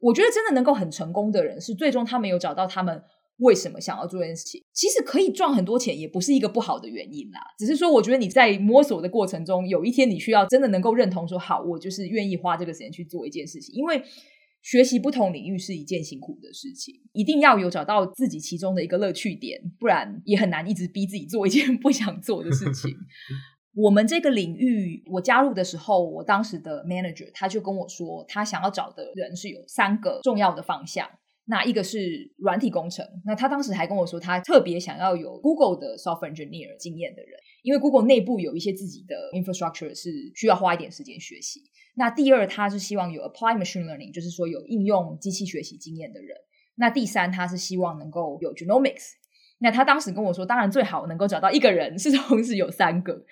[0.00, 3.02] 我觉得真的能够很成功的人，是最终他们有找到他们。
[3.38, 4.62] 为什么想要做这件事情？
[4.72, 7.40] 其实可以赚很多钱，也不是一个不好的原因啦。
[7.58, 13.74] 只是说，我觉得你在摸索的过程中，有一天你需要真的能够认同说，好，我就是愿意花这个时间去做一件事情。
[13.74, 14.02] 因为
[14.62, 22.90] 学习不同领域是一件辛苦的事情，一定要有找到自己其中的一个乐趣点，不然也很难一直逼自己做一件不想做的事情。
[23.76, 31.06] 我们这个领域，我加入的时候，我当时的 manager 他就跟我说，他想要找的人是有三个重要的方向。
[31.48, 41.62] 那一个是软体工程，那他当时还跟我说，他特别想要有 Google 的 software engineer 经验的人，因为 Google 内部有一些自己的 infrastructure 是需要花一点时间学习。
[41.94, 46.36] 那第二，他是希望有 apply machine learning，就是说有应用机器学习经验的人。
[46.74, 49.12] 那第三，他是希望能够有 genomics。
[49.58, 53.24] 那他当时跟我说，当然最好能够找到一个人是同时有三个，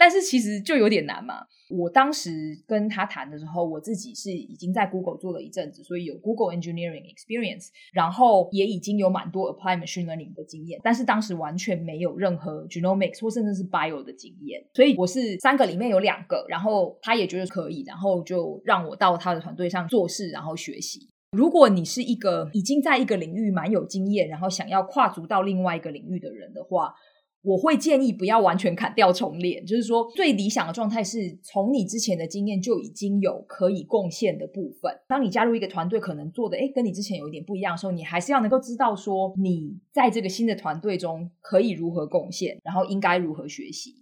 [0.00, 1.34] 但是其实就有点难嘛。
[1.68, 2.30] 我当时
[2.66, 21.08] 跟他谈的时候，我自己是已经在 Google 做了一阵子，所以有 Google Engineering Experience，然后也已经有蛮多 Apply Machine Learning 的经验，但是当时完全没有任何 Genomics 或甚至是 Bio 的经验，所以我是三个里面有两个，然后他也觉得可以，然后就让我到他的团队上做事，然后学习。
[21.36, 26.92] 如果你是一个已经在一个领域蛮有经验，然后想要跨足到另外一个领域的人的话，
[27.42, 34.92] 我会建议不要完全砍掉重练，就是说最理想的状态是从你之前的经验就已经有可以贡献的部分。
[35.08, 43.94] 当你加入一个团队，可能做的诶跟你之前有一点不一样的时候，你还是要能够知道说你在这个新的团队中可以如何贡献，然后应该如何学习。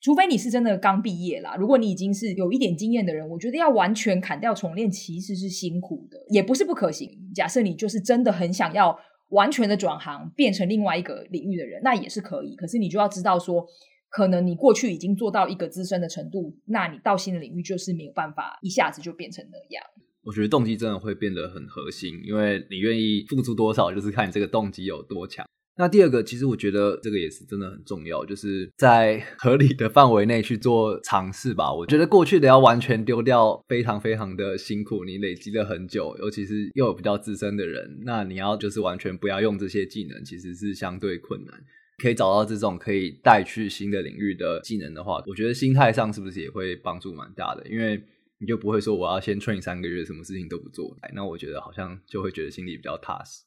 [0.00, 7.10] 除非你是真的刚毕业啦，如果你已经是有一点经验的人，我觉得要完全砍掉重练其实是辛苦的，也不是不可行。
[7.34, 8.96] 假设你就是真的很想要。
[9.30, 12.54] 完全的转行变成另外一个领域的人，那也是可以。
[12.56, 13.66] 可是你就要知道说，
[14.08, 19.84] 可能你过去已经做到一个资深的程度，那你到新的领域就是没有办法一下子就变成那样。
[20.22, 25.46] 我觉得动机真的会变得很核心，因为你愿意付出多少，就是看你这个动机有多强。
[25.78, 31.70] 那第二个，其实我觉得这个也是真的很重要，就是在合理的范围内去做尝试吧。
[31.72, 35.04] 我觉得过去的要完全丢掉，非常非常的辛苦。
[35.04, 41.54] 你累积了很久，尤其是又有比较资深的人，那你要就是完全不要用这些技能，其实是相对困难。
[41.98, 47.66] 可以找到这种可以带去新的领域的技能的话，我觉得心态上是不是也会帮助蛮大的？
[47.68, 48.02] 因为
[48.38, 53.42] 你就不会说我要先 train 三个月，什么事情都不做，那我觉得好像就会觉得心里比较踏实。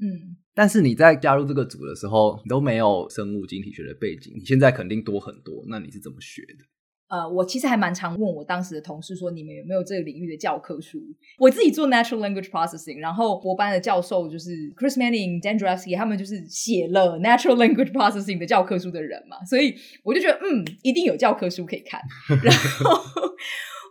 [0.00, 5.64] 嗯，但是你在加入这个组的时候，你都没有生物晶体学的背景，你现在肯定多很多。
[5.68, 6.64] 那你是怎么学的？
[7.08, 10.98] 呃，我其实还蛮常问我当时的同事说，你们有没有这个领域的教科书？
[11.38, 22.00] 我自己做 natural language processing，然后博班的教授就是 Chris Manning、Dan Jarevsky，他们就是写了 natural language processing 的教科书的人嘛，所以我就觉得，嗯，一定有教科书可以看。
[22.42, 22.98] 然后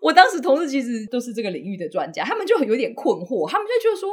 [0.01, 4.09] 我当时同事其实都是这个领域的专家，他们就有点困惑，他们就觉得说。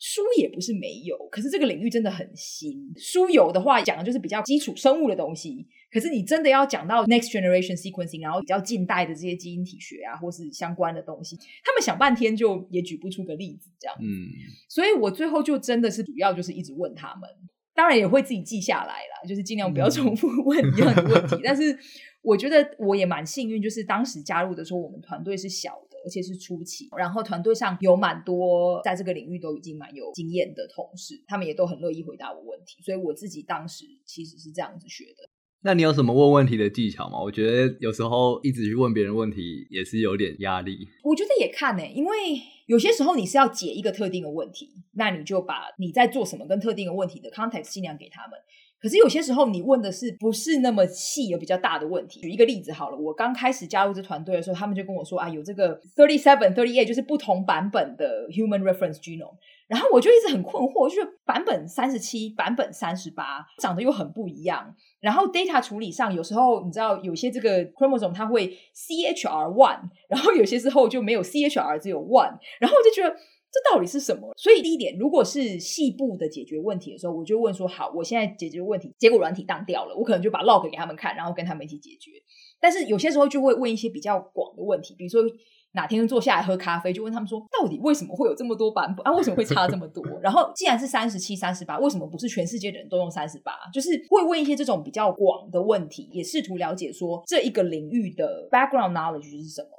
[0.00, 2.90] 书也不是没有，可是这个领域真的很新。
[2.96, 13.94] 书有的话讲的就是比较基础生物的东西，可是你真的要讲到 next generation sequencing，然后比较近代的这些基因体学啊，或是相关的东西，他们想半天就也举不出个例子这样。
[14.00, 14.32] 嗯，
[14.70, 17.28] 所以我最后就真的是主要就是一直问他们，
[17.74, 21.36] 当然也会自己记下来啦，就是尽量不要重复 问一样的问题。
[21.36, 21.78] 嗯、但是
[22.22, 25.89] 我觉得我也蛮幸运，就是当时加入的时候，我们团队是小的。
[26.04, 35.28] 而且是初期，然后团队上有蛮多在这个领域都已经蛮有经验的同事，他们也都很乐意回答我问题，所以我自己当时其实是这样子学的。
[35.62, 37.20] 那你有什么问问题的技巧吗？
[37.20, 40.88] 我觉得有时候一直去问别人问题也是有点压力。
[41.04, 42.16] 我觉得也看呢、欸，因为
[42.64, 48.38] 有些时候你是要解一个特定的问题，那你就把你在做什么跟特定的问题的 context 尽量给他们。
[48.80, 52.20] 可是有些时候你问的是不是那么细有比较大的问题？
[52.20, 59.34] 举一个例子好了，我刚开始加入这团队的时候，他们就跟我说啊，有这个 thirty seven thirty eight，就是不同版本的 human reference genome。
[59.68, 64.74] 然后我就一直很困惑，就是版本三十七、版本三十八长得又很不一样。
[65.00, 72.38] 然后 data 处理上有时候你知道有些这个 chromosome 它会 CHR one，然后有些时候就没有 CHR，只有 one。
[72.58, 73.14] 然后我就觉得。
[73.52, 74.32] 这到底是什么？
[74.36, 82.12] 所以第一点，如果是细部的解决问题的时候，我就问说：好，我现在解决问题，结果软体当掉了，我可能就把 log 给他们看，然后跟他们一起解决。
[82.60, 85.20] 但是有些时候就会问一些比较广的问题，比如说
[85.72, 89.12] 哪天坐下来喝咖啡，就问他们说：到底为什么会有这么多版本啊？
[89.16, 90.04] 为什么会差这么多？
[90.22, 93.52] 然后既然是三十七、三十八，为什么不是全世界的人都用三十八？
[93.72, 99.70] 就是会问一些这种比较广的问题，也试图了解说这一个领域的 background knowledge 是什么。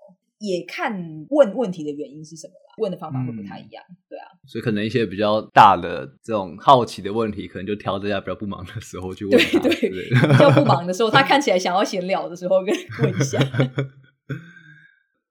[0.41, 13.39] 也看问问题的原因是什么啦，问的方法会不太一样，嗯、对啊，所以可能一些比较大的这种好奇的问题，可能就挑大家比较不忙的时候去问，对对，对比较不忙的时候，他看起来想要闲聊的时候，跟问一下。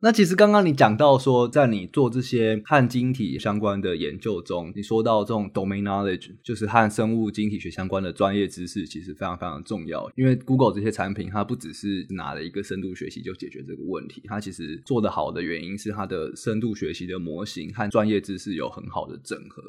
[0.02, 10.10] 那其实刚刚你讲到说，在你做这些和晶体相关的研究中，你说到这种 domain knowledge，就是和生物晶体学相关的专业知识，其实非常非常重要。
[10.16, 19.62] 因为 Google 这些产品，它不只是拿了一个深度学习就解决这个问题，它其实做得好的原因是它的深度学习的模型和专业知识有很好的整合。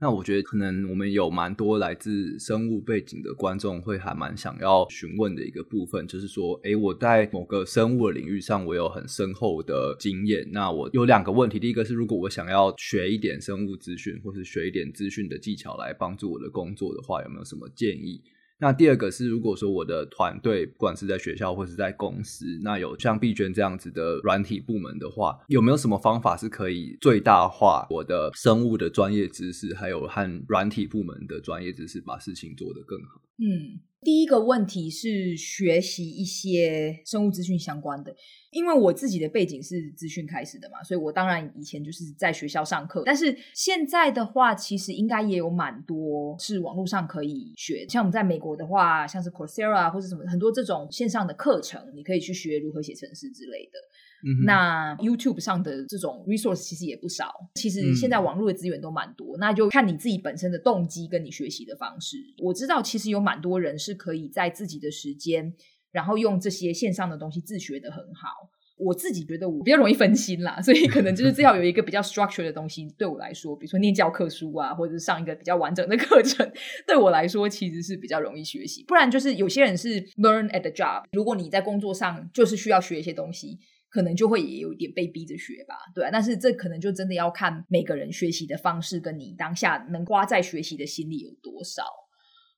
[0.00, 10.46] 那我觉得可能我们有蛮多来自生物背景的观众会还蛮想要询问的一个部分，就是说，诶，我在某个生物的领域上，我有很深厚的经验。
[10.52, 18.20] 那我有两个问题，第一个是，如果我想要学一点生物资讯，或是学一点资讯的技巧来帮助我的工作的话，有没有什么建议？
[18.58, 33.20] 那第二个是，如果说我的团队不管是在学校或是在公司，那有像碧娟这样子的软体部门的话，有没有什么方法是可以最大化我的生物的专业知识，还有和软体部门的专业知识，把事情做得更好？
[33.38, 33.80] 嗯。
[34.04, 38.14] 第一个问题是学习一些生物资讯相关的，
[38.54, 43.02] 因为我自己的背景是资讯开始的嘛，所以我当然以前就是在学校上课。
[43.04, 53.78] 但是现在的话，其实应该也有蛮多是网络上可以学，像我们在美国的话，像是 Coursera 或者什么很多这种线上的课程，你可以去学如何写程式之类的。
[54.26, 62.16] 嗯、那 YouTube 上的这种 resource 其实也不少，其实现在网络的资源都蛮多，嗯，那就看你自己本身的动机跟你学习的方式。
[62.42, 65.52] 我知道其实有蛮多人是是可以在自己的时间，
[65.94, 68.28] 然后用这些线上的东西自学得很好。
[68.76, 76.50] 我自己觉得我比较容易分心啦，所以可能就是最好有一个比较 structure 的东西对我来说，比如说念教科书啊，或者是上一个比较完整的课程，
[76.84, 78.82] 对我来说其实是比较容易学习。
[78.88, 86.08] 不然就是有些人是 learn at the job，如果你在工作上就是需要学一些东西，可能就会也有一点被逼着学吧，对。
[86.10, 91.84] 但是这可能就真的要看每个人学习的方式，跟你当下能花在学习的心力有多少。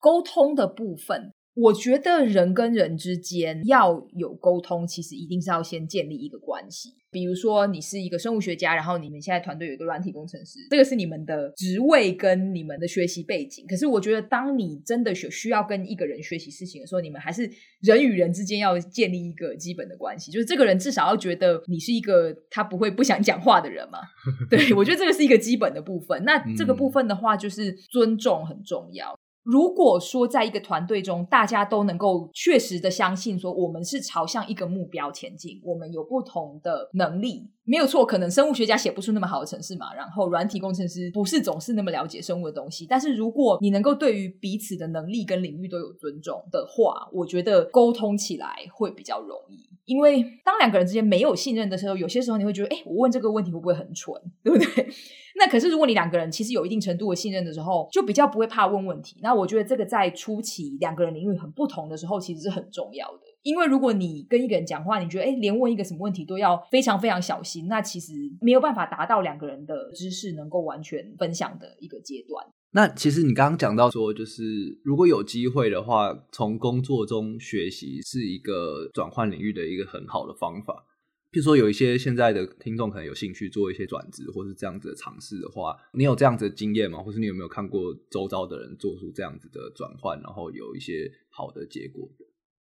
[0.01, 1.35] 沟通的部分。
[1.57, 6.91] 我觉得人跟人之间要有沟通，其实一定是要先建立一个关系。
[7.11, 13.65] 比如说，你是一个生物学家，然后你们现在团队有一个软体工程师，这个是你们的职位跟你们的学习背景。
[13.67, 17.51] 可是，我觉得当你真的需需要跟一个人学习事情的时候，你们还是
[17.81, 24.01] 人与人之间要建立一个基本的关系，就是这个人至少要觉得你是一个他不会不想讲话的人嘛。
[24.51, 26.23] 对，我觉得这个是一个基本的部分。
[26.25, 29.19] 那这个部分的话，就是尊重很重要。
[29.47, 38.05] 如果说在一个团队中，大家都能够确实的相信说，我们是朝向一个目标前进，我们有不同的能力，没有错。
[38.05, 42.87] 可能生物学家写不出那么好的程式嘛，然后软体工程师不是总是那么了解生物的东西。
[42.89, 49.65] 但是如果你能够对于彼此的能力跟领域都有尊重的话，我觉得沟通起来会比较容易。
[49.85, 54.89] 因为当两个人之间没有信任的时候，有些时候你会觉得，哎，我问这个问题会不会很蠢，对不对？
[55.39, 59.17] 那可是如果你两个人其实有一定程度的信任的时候，就比较不会怕问问题。
[59.21, 63.21] 那我觉得这个在初期两个人领域很不同的时候，其实是很重要的。
[63.43, 72.45] 因为如果你跟一个人讲话，你觉得，哎，连问一个什么问题都要非常非常小心，那其实没有办法达到两个人的知识能够完全分享的一个阶段。
[72.73, 74.43] 那其实你刚刚讲到说，就是
[74.83, 80.85] 如果有机会的话，从工作中学习是一个转换领域的一个很好的方法。
[81.37, 86.99] 譬如说，有一些现在的听众可能有兴趣做一些转职，或是这样子的尝试的话，你有这样子的经验吗？
[87.03, 92.09] 或是你有没有看过周遭的人做出这样子的转换，然后有一些好的结果？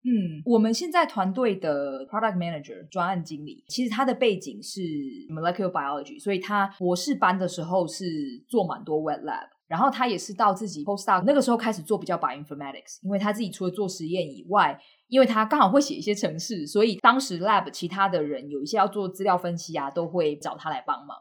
[0.06, 4.80] 嗯，我们现在团队的 product manager 专案经理，其实他的背景是
[5.28, 8.06] molecular biology，所以他博士班的时候是
[8.48, 9.48] 做蛮多 wet lab。
[9.66, 14.78] 然后他也是到自己 postdoc 那个时候开始做比较 bioinformatics，因为他自己除了做实验以外，
[15.08, 21.16] 因为他刚好会写一些程式，所以当时 lab 其他的人有一些要做资料分析啊，都会找他来帮忙。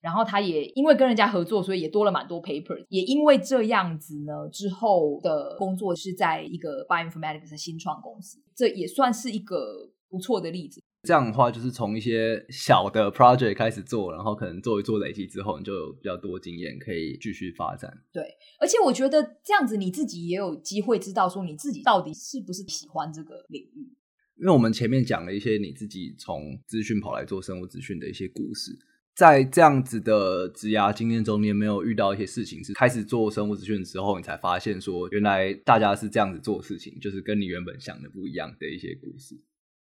[0.00, 2.84] 然后他也因为跟人家合作，所以也多了蛮多 paper。
[2.90, 10.83] 也因为这样子呢，之后的工作是在一个 bioinformatics 新创公司，这也算是一个不错的例子。
[11.04, 17.92] 这样的话，就是从一些小的 project 开始做，然后可能做一做累积之后，你就有比较多经验可以继续发展。
[18.12, 18.24] 对，
[18.58, 23.92] 而且我觉得这样子你自己也有机会知道说你自己到底是不是喜欢这个领域。
[24.36, 28.76] 因为我们前面讲了一些你自己从资讯跑来做生物资讯的一些故事，
[29.14, 39.40] 在这样子的职涯经验中，你有没有遇到一些事情是开始做生物资讯之后，你才发现说原来大家是这样子做事情，就是跟你原本想的不一样的一些故事？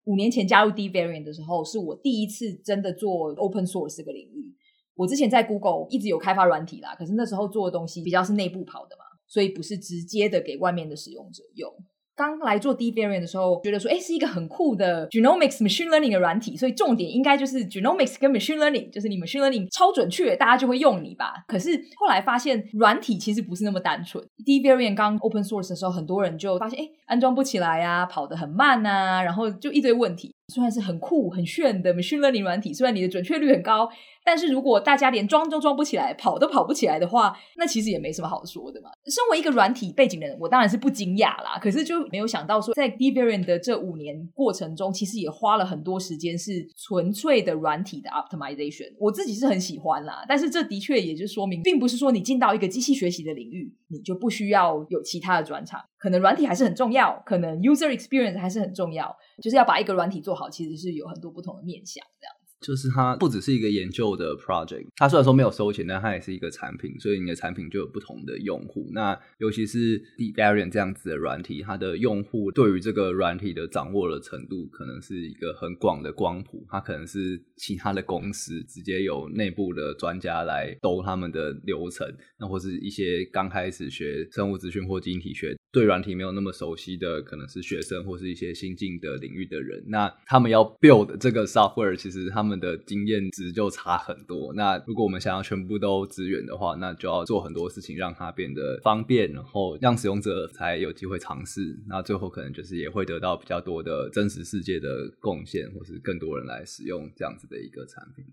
[0.05, 4.55] 五年前加入 DVariant 的时候，是我第一次真的做 open source 这个领域。
[4.95, 11.69] 我之前在 Google 一直有开发软体啦，可是那时候做的东西比较是内部跑的嘛，所以不是直接的给外面的使用者用。
[12.15, 21.43] 刚来做 DVariant 的时候，觉得说，哎，是一个很酷的 genomics machine learning 的软体，所以重点应该就是 genomics 跟 machine learning，就是你 machine learning 超准确，大家就会用你吧。
[21.47, 24.23] 可是后来发现，软体其实不是那么单纯。
[24.45, 30.33] DVariant 刚 open source 的时候，很多人就发现，哎，安装不起来啊，跑得很慢啊，然后就一堆问题。
[30.53, 33.89] 虽然是很酷很炫的 machine learning 软体，虽然你的准确率很高，
[34.23, 38.89] 但是如果大家连装都装不起来，跑都跑不起来的话，那其实也没什么好说的嘛。
[39.05, 41.57] 身为一个软体背景的人，我当然是不惊讶啦。
[41.59, 48.93] 可是就没有想到说，在 DVariant 的这五年过程中，其实也花了很多时间是纯粹的软体的 optimization。
[48.99, 55.81] 我自己是很喜欢啦，但是这的确也就说明，并不是说你进到一个机器学习的领域，你就不需要有其他的转场。
[55.97, 62.35] 可能软体还是很重要，可能 user experience 还是很重要，就是要把一个软体做好，其实是有很多不同的面向这样。
[62.65, 68.89] 就是它不只是一个研究的 project，它虽然说没有收钱，但它也是一个产品，所以你的产品就有不同的用户。
[68.91, 76.65] 那尤其是 d e v a r i a n 这样子的软体，它的用户对于这个软体的掌握的程度，可能是一个很广的光谱。
[76.69, 94.53] 它可能是其他的公司直接有内部的专家来兜他们的流程，那或是一些刚开始学生物资讯或晶体学，对软体没有那么熟悉的，可能是学生或是一些新进的领域的人，那他们要 build 这个 software，其实他们的经验值就差很多。
[94.53, 101.77] 那如果我们想要全部都支援的话，那就要做很多事情，让它变得方便，然后让使用者才有机会尝试。
[101.89, 108.23] 那最后可能就是也会得到比较多的真实世界的贡献，或是更多人来使用这样子的一个产品。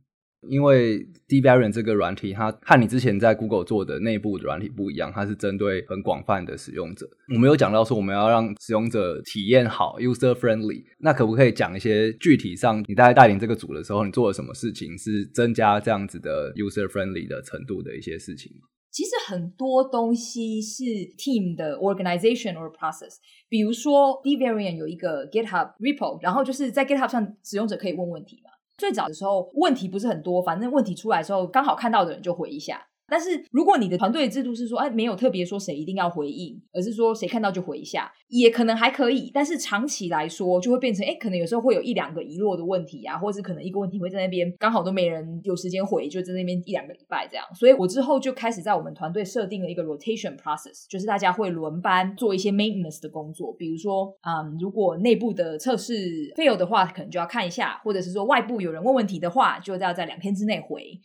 [0.48, 7.08] 因为 Dvarian 这个软体，它和你之前在 Google 做的内部的软体不一样，它是针对很广泛的使用者。
[7.34, 10.84] 我们有讲到说，我们要让使用者体验好，user friendly。
[10.98, 18.52] 那可不可以讲一些具体上，你大概带领这个组的时候，你做了什么事情，是增加这样子的 user friendly 的程度的一些事情？
[18.90, 20.82] 其实很多东西是
[21.16, 23.16] team 的 organization or process，
[23.48, 28.50] 比如说 Dvarian 有一个 GitHub repo，然后就是在 GitHub 上使用者可以问问题嘛。
[28.82, 32.84] 最早的时候问题不是很多，反正问题出来之后刚好看到的人就回一下。
[33.12, 39.30] 但是如果你的团队制度是说，哎，没有特别说谁一定要回应，而是说谁看到就回一下，也可能还可以。
[39.34, 47.44] 但是长期来说，就会变成，哎，可能有时候会有一两个遗落的问题啊，或者是可能一个问题会在那边刚好都没人有时间回，就在那边一两个礼拜这样。
[47.54, 53.52] 所以我之后就开始在我们团队设定了一个 rotation process，就是大家会轮班做一些 maintenance 的工作。
[53.58, 60.98] 比如说，嗯，如果内部的测试 fail 的话，可能就要看一下，或者是说外部有人问问题的话，就要在两天之内回。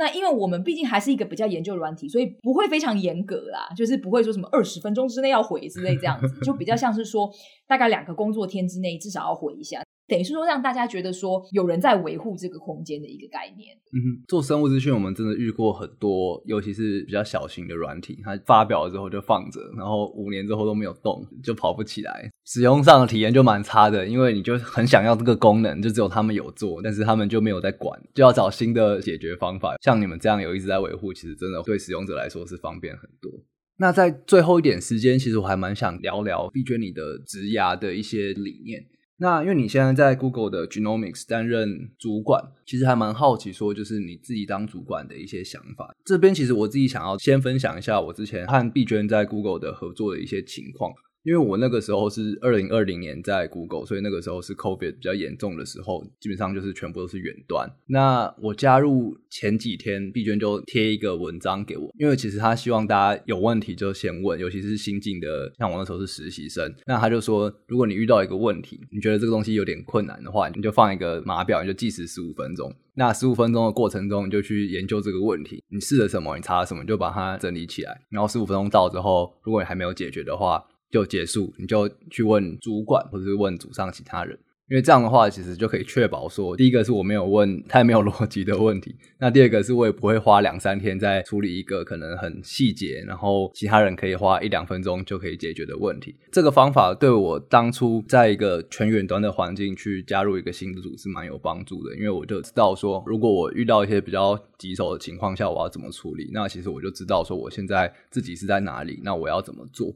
[0.00, 7.30] 那因为我们毕竟还是一个比较研究软体，所以不会非常严格啦，就是不会说什么二十分钟之内要回之类这样子，就比较像是说
[7.68, 9.82] 大概两个工作天之内至少要回一下。
[10.10, 13.76] 等于是说，让大家觉得说有人在维护这个空间的一个概念。
[13.92, 22.28] 嗯哼，做生物资讯，我们真的遇过很多，尤其是比较小型的软体，它发表了之后就放着，然后五年之后都没有动，就跑不起来。
[22.44, 29.76] 使用上的体验就蛮差的，因为你就很想要这个功能，就只有他们有做，但是他们就没有在管，就要找新的解决方法。
[29.80, 33.30] 像你们这样有一直在维护，其实真的对使用者来说是方便很多。
[33.78, 38.84] 那在最后一点时间，其实我还蛮想聊聊毕娟你的职涯的一些理念。
[39.22, 45.94] 那因为你现在在 Google 的 Genomics 担任主管，其实还蛮好奇，说就是你自己当主管的一些想法。
[46.02, 50.90] 这边其实我自己想要先分享一下我之前和毕娟在 Google 的合作的一些情况。
[51.22, 57.70] 因为我那个时候是二零二零年在 Google，所以那个时候是 COVID 比较严重的时候，基本上就是全部都是远端。
[57.86, 72.74] 那我加入前几天，毕娟就贴一个文章给我，因为其实他希望大家有问题就先问，尤其是新进的，像我那时候是实习生，那他就说，如果你遇到一个问题，你觉得这个东西有点困难的话，你就放一个码表，你就计时十五分钟。
[72.94, 78.00] 那十五分钟的过程中，你就去研究这个问题，你试了什么，你查了什么，你就把它整理起来。
[78.10, 84.38] 然后十五分钟到之后，如果你还没有解决的话，就结束，你就去问主管，或者是问组上其他人，
[84.68, 96.16] 因为这样的话，其实就可以确保说，第一个是我没有问太没有逻辑的问题，那第二个是我也不会花两三天在处理一个可能很细节，然后其他人可以花一两分钟就可以解决的问题。
[96.32, 109.92] 这个方法对我当初在一个全远端的环境去加入一个新的组是蛮有帮助的，因为我就知道说，如果我遇到一些比较棘手的情况下，我要怎么处理，那其实我就知道说我现在自己是在哪里，那我要怎么做。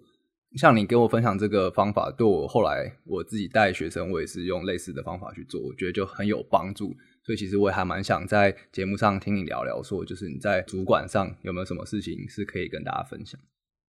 [0.56, 6.94] 像你给我分享这个方法，对我后来我自己带学生，我也是用类似的方法去做，我觉得就很有帮助。
[7.24, 13.40] 所以其实我也还蛮想在节目上听你聊聊，说就是你在主管上有没有什么事情是可以跟大家分享。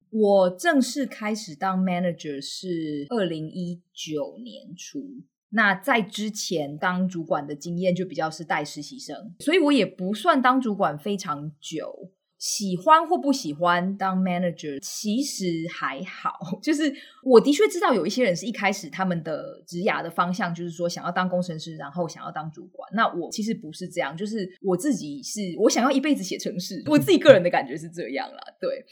[0.09, 5.03] 我正式开始当 manager 是二零一九年初，
[5.49, 12.13] 那在之前当主管的经验就比较是带实习生，所以我也不算当主管非常久。
[12.37, 16.33] 喜欢或不喜欢当 manager，其实还好。
[16.61, 22.89] 就是我的确知道有一些人是一开始他们的职涯的方向就是说想要当工程师，然后想要当主管。
[22.93, 28.39] 那我其实不是这样，就是我自己是我想要一辈子写程式，我自己个人的感觉是这样啦。
[28.59, 28.85] 对。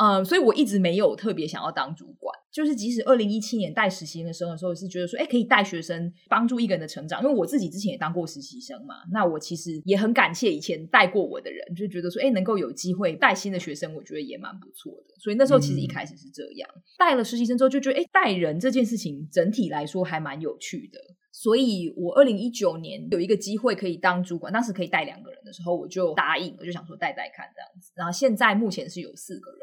[0.00, 7.20] 嗯，所以我一直没有特别想要当主管，就是即使二零一七年带实习生的时候，是觉得说，哎，可以带学生，帮助一个人的成长。
[7.20, 15.14] 因为我自己之前也当过实习生嘛，那我其实也很感谢以前带过我的人，就觉得说，哎，能够有机会带新的学生，我觉得也蛮不错的。
[15.18, 21.00] 所以那时候其实一开始是这样，嗯、带了实习生之后，就觉得，哎，带人这件事情整体来说还蛮有趣的。
[21.32, 27.92] 所以我二零一九年有一个机会可以当主管，当时可以带两个人的时候，我就答应，我就想说带带看这样子。
[27.96, 29.60] 然后现在目前是有四个人。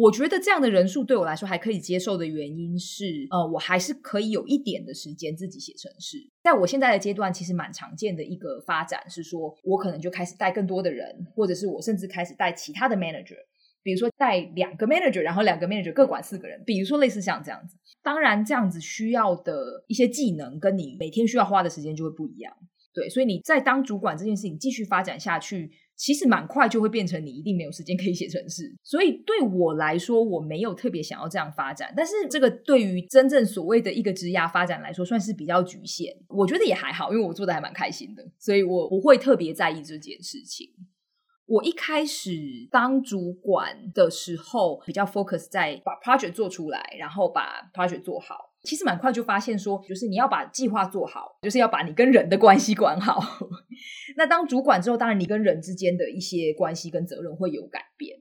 [0.00, 6.18] 我觉得这样的人数对我来说还可以接受的原因是，呃，我还是可以有一点的时间自己写程式。
[6.40, 13.34] 在我现在的阶段，其实蛮常见的一个发展是说，我可能就开始带更多的人，或者是我甚至开始带其他的 manager，
[13.82, 17.76] 比如说带两个 manager，然后两个 manager 各管四个人，比如说类似像这样子。
[18.00, 22.54] 当然，这样子需要的一些技能跟你每天需要花的时间就会不一样。
[22.94, 25.72] 对，所以你在当主管这件事情继续发展下去。
[25.98, 31.92] 其实蛮快就会变成你一定没有时间可以写程式，所以对我来说，我没有特别想要这样发展。
[31.96, 36.16] 但是这个对于真正所谓的一个职涯发展来说，算是比较局限。
[36.28, 40.70] 我觉得也还好，因为我做的还蛮开心的，所以我不会特别在意这件事情。
[41.46, 42.30] 我一开始
[42.70, 48.36] 当主管的时候，比较 focus 在把 project 做出来，然后把 project 做好。
[48.62, 53.18] 其实蛮快就发现说，就是你要把计划做好，就是要把你跟人的关系管好。
[54.18, 58.18] 那当主管之后，当然你跟人之间的一些关系跟责任会有改变。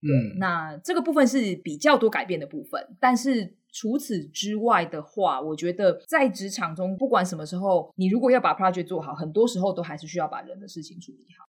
[0.00, 2.80] 对，嗯，那这个部分是比较多改变的部分。
[3.00, 11.47] 但是除此之外的话，我觉得在职场中，不管什么时候，你如果要把 project 做好，很多时候都还是需要把人的事情处理好。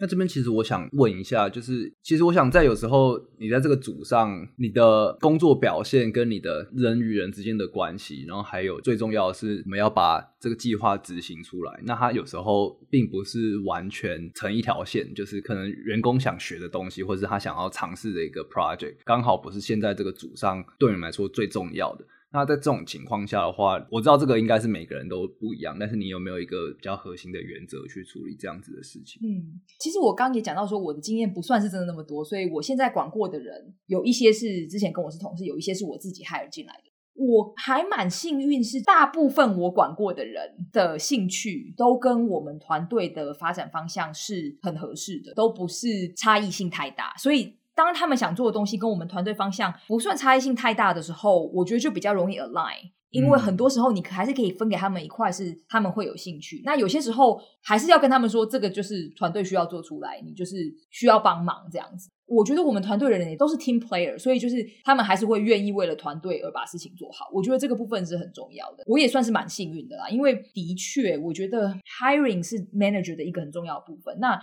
[0.00, 11.80] 那这边其实我想问一下，就是其实我想在有时候你在这个组上，你的工作表现跟你的人与人之间的关系，然后还有最重要的是我们要把这个计划执行出来。
[11.84, 22.04] 那它有时候并不是完全成一条线，就是可能员工想学的东西，或是他想要尝试的一个 project，刚好不是现在这个组上对你们来说最重要的。
[22.30, 29.18] 那在这种情况下的话，我知道这个应该是每个人都不一样，但是你有没有一个比较核心的原则去处理这样子的事情？
[29.22, 36.82] 嗯，其实我刚刚也讲到说，我的经验不算是真的那么多，所以我现在管过的人有一些是之前跟我是同事，有一些是我自己害而进来的。
[37.14, 47.57] 我还蛮幸运，是大部分我管过的人的兴趣都跟我们团队的发展方向是很合适的，都不是差异性太大，所以。
[47.78, 52.90] 当他们想做的东西跟我们团队方向不算差异性太大的时候，我觉得就比较容易 align。
[53.10, 56.60] 因为很多时候你还是可以分给他们一块是他们会有兴趣。
[56.62, 60.56] 那有些时候还是要跟他们说，这个就是团队需要做出来，你就是
[60.90, 62.10] 需要帮忙这样子。
[62.26, 67.30] 我觉得我们团队的人也都是 team player，所以就是他们还是会愿意为了团队而把事情做好。
[67.32, 68.84] 我觉得这个部分是很重要的。
[68.86, 74.18] 我也算是蛮幸运的啦，因为的确我觉得 hiring 是 manager 的一个很重要的部分。
[74.20, 74.38] 那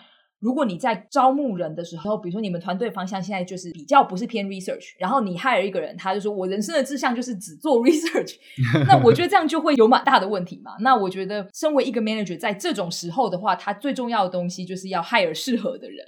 [0.45, 8.35] 如果你在招募人的时候，比如说你们团队方向现在就是比较不是偏 research，然后你 hire 一个人，他就说我人生的志向就是只做 research，
[8.87, 10.73] 那我觉得这样就会有蛮大的问题嘛。
[10.81, 16.05] 那我觉得身为一个 manager，在这种时候的话，他最重要的东西就是要 hire 适合的人。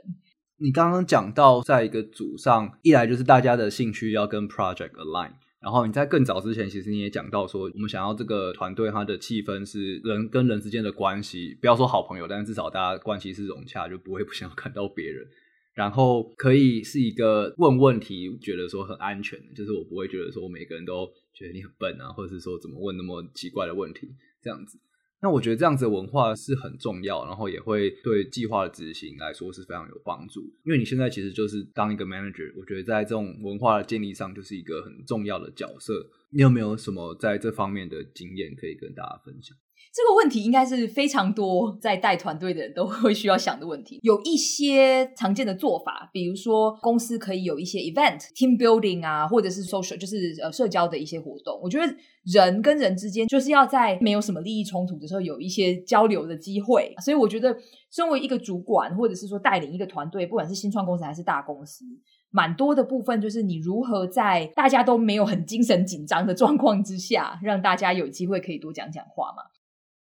[0.59, 5.31] 你刚刚讲到，在一个组上，一来就是大家的兴趣要跟 project align。
[5.59, 15.25] 然后你在更早之前，其实你也讲到说，我们想要这个团队它的气氛是人跟人之间的关系，不要说好朋友，但至少大家关系是融洽，就不会不想要看到别人。
[15.73, 24.07] 然后可以是一个问问题，觉得说很安全，就是我不会觉得说我每个人都觉得你很笨啊，或者是说怎么问那么奇怪的问题
[24.41, 24.79] 这样子。
[25.21, 30.41] 那我觉得这样子的文化是很重要，然后也会对计划的执行来说是非常有帮助。
[30.63, 36.07] 因为你现在其实就是当一个 manager，我觉得在这种文化的建立上就是一个很重要的角色。
[36.29, 39.57] 你有没有什么在这方面的经验可以跟大家分享？
[39.97, 43.99] 这个问题应该是非常多在带团队的人都 会需要想的问题。
[44.03, 51.59] 有一些常见的做法，比如说公司可以有一些 event、team building 啊，或者是 social，就是呃社交的一些活动。
[51.63, 51.95] 我觉得
[52.25, 56.93] 人跟人之间就是要在没有什么利益冲突的时候有一些交流的机会。
[57.03, 57.57] 所以我觉得，
[57.91, 61.83] 身为一个主管，或者是说带领一个团队，不管是新创公司还是大公司，
[62.29, 69.41] 蛮多的部分就是你如何在大家都没有很精神紧张的状况之下，让大家有机会可以多讲讲话嘛。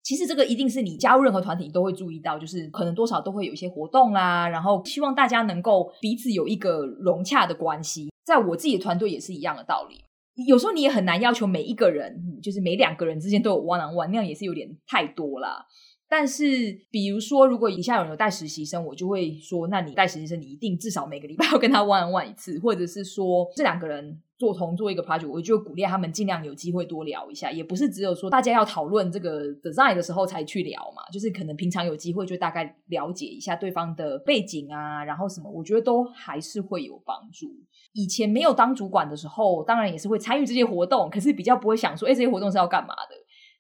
[0.06, 8.12] 其实这个一定是你加入任何团体你都会注意到，就是可能多少都会有一些活动啦，然后希望大家能够彼此有一个融洽的关系。
[8.24, 10.04] 在我自己的团队也是一样的道理。
[10.46, 15.66] 有时候你也很难要求每一个人，就是每两个人之间都有 one on one，那样也是有点太多啦。
[16.10, 16.46] 但是
[16.92, 24.22] 比如说，如果以下有人有带实习生，我就会说，那你带实习生，你一定至少每个礼拜要跟他 one on one 一次，或者是说这两个人。
[24.38, 37.48] 做同做一个 project，我就鼓励他们尽量有机会多聊一下，也不是只有说大家要讨论这个 design 的时候才去聊嘛，就是可能平常有机会就大概了解一下对方的背景啊，然后什么，我觉得都还是会有帮助。
[37.94, 43.16] 以前没有当主管的时候，当然也是会参与这些活动，可是比较不会想说，哎，这些活动是要干嘛的。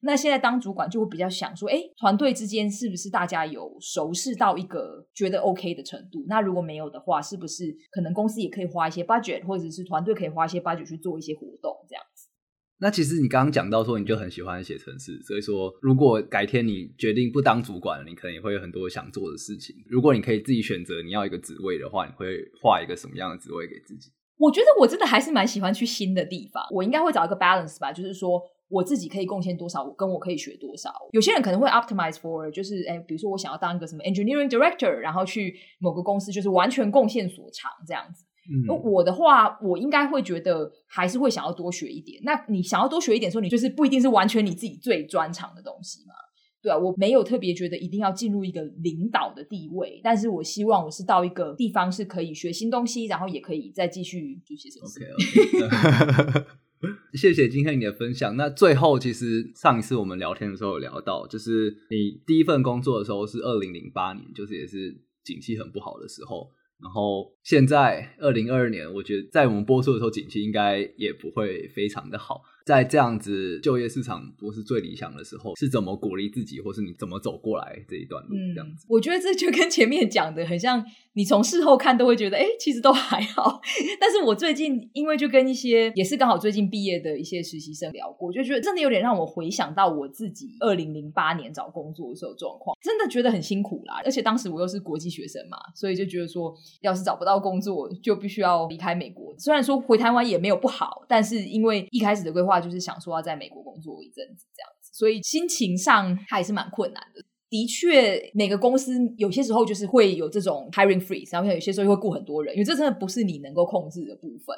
[0.05, 6.23] 那现在当主管就会比较想说，哎，团队之间是不是大家有熟识到一个觉得 OK 的程度？
[6.27, 12.29] 那如果没有的话，是不是可能公司也可以花一些 budget，或者是团队可以花一些 budget 去做一些活动这样子？
[12.77, 19.75] 那其实你刚刚讲到说，你就很喜欢写程式，所以说如果改天你决定不当主管了，你可能也会有很多想做的事情。
[19.87, 24.11] 如果你可以自己选择你要一个职位的话，你会画一个什么样的职位给自己？
[24.37, 28.39] 我觉得我真的还是蛮喜欢去新的地方，我应该会找一个 balance 吧，就是说。
[28.67, 30.91] 我自己可以贡献多少，我跟我可以学多少。
[31.11, 38.25] 有些人可能会 optimize for，就是哎，比如说我想要当一个什么 engineering director，然后去某个公司，就是完全贡献所长这样子。
[38.47, 42.21] 嗯，我的话，我应该会觉得还是会想要多学一点。
[42.23, 46.13] 那你想要多学一点的时候，你就是不一定是完全你自己最专长的东西嘛？
[46.61, 54.99] 对啊，我没有特别觉得一定要进入一个领导的地位，但是我希望我是到一个地方是可以学新东西，然后也可以再继续做些什么事。
[54.99, 56.45] Okay, okay.
[57.13, 58.35] 谢谢今天你的分享。
[58.35, 66.51] 那最后，其实上一次我们聊天的时候有聊到，就是你第一份工作的时候是二零零八年，就是也是景气很不好的时候。
[66.81, 72.41] 然后现在二零二二年，我觉得在我们播出的时候，景气应该也不会非常的好。
[72.65, 78.35] 在这样子就业市场不是最理想的时候，是怎么鼓励自己，或是你怎么走过来这一段路？
[78.55, 83.61] 这样子，我觉得这就跟前面讲的很像，你从事后看都会觉得，哎，其实都还好。
[84.01, 94.01] 但是我最近因为就跟一些也是刚好最近毕业的一些实习生聊过，就觉得真的有点让我回想到我自己二零零八年找工作的时候状况，真的觉得很辛苦啦。
[94.03, 96.51] 而且当时我又是国际学生嘛，所以就觉得说，
[96.81, 99.33] 要是找不到工作，就必须要离开美国。
[99.37, 107.21] 虽然说回台湾也没有不好，但是因为一开始的规划就是想说要在美国工作一阵子这样子，所以心情上还是蛮困难的。
[107.49, 114.55] 的确，每个公司有些时候就是会有这种 hiring freeze，然后有些时候又会雇很多人，因为这真的不是你能够控制的部分。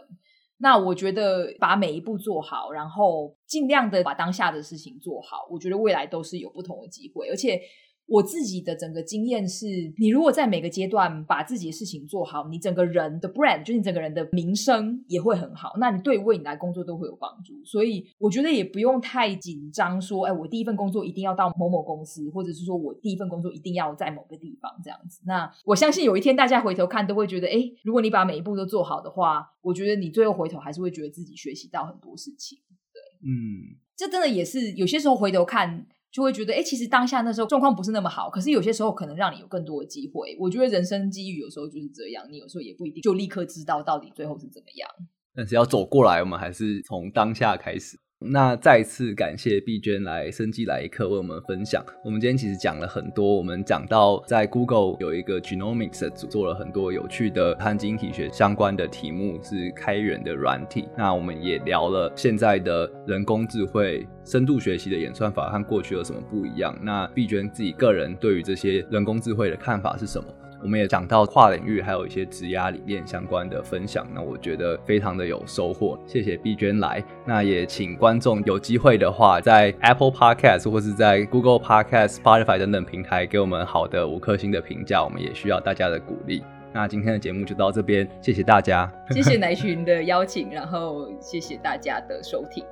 [0.60, 7.60] 那我觉得把每一步做好，然后尽量的把当下的事情做好，我觉得未来都是有不同的机会，而且。
[8.08, 9.66] 我自己的整个经验是，
[9.98, 15.74] 你如果在每个阶段把自己的事情做好，你整个人的 brand，就是你整个人的名声也会很好。
[15.78, 17.54] 那你对未来工作都会有帮助。
[17.66, 25.22] 所以我觉得也不用太紧张，说，哎，我第一份工作一定要到某某公司，或者是说我第一份工作一定要在某个地方这样子。
[25.26, 32.58] 那我相信有一天大家回头看都会觉得，哎，如果你把每一步都做好的话，我觉得你最后回头还是会觉得自己学习到很多事情。
[32.94, 35.88] 对，嗯，这真的也是有些时候回头看。
[36.18, 40.36] 就会觉得，哎，其实当下那时候状况不是那么好，可是有些时候可能让你有更多的机会。
[40.40, 44.90] 我觉得人生机遇有时候就是这样，你有时候也不一定就立刻知道到底最后是怎么样。
[45.36, 48.00] 但是要走过来，我们还是从当下开始。
[48.20, 51.86] 那再次感谢碧娟来生机来一课为我们分享。
[52.04, 60.90] 我们今天其实讲了很多，我们讲到在 Google 有一个 Genomics 的组做了很多有趣的和晶体学相关的题目，是开源的软体。
[60.98, 66.76] 那我们也聊了现在的人工智慧、深度学习的演算法和过去有什么不一样。
[66.82, 70.28] 那碧娟自己个人对于这些人工智慧的看法是什么？
[70.62, 75.98] 我们也讲到跨领域，还有一些职涯理念相关的分享，那我觉得非常的有收获。
[76.08, 86.44] 谢谢碧娟来，那也请观众有机会的话，在 Apple Podcast 或是在 Google Podcast、Spotify 等等平台给我们好的五颗星的评价，我们也需要大家的鼓励。
[86.74, 92.64] 那今天的节目就到这边，谢谢大家， 谢谢奶群的邀请，然后谢谢大家的收听。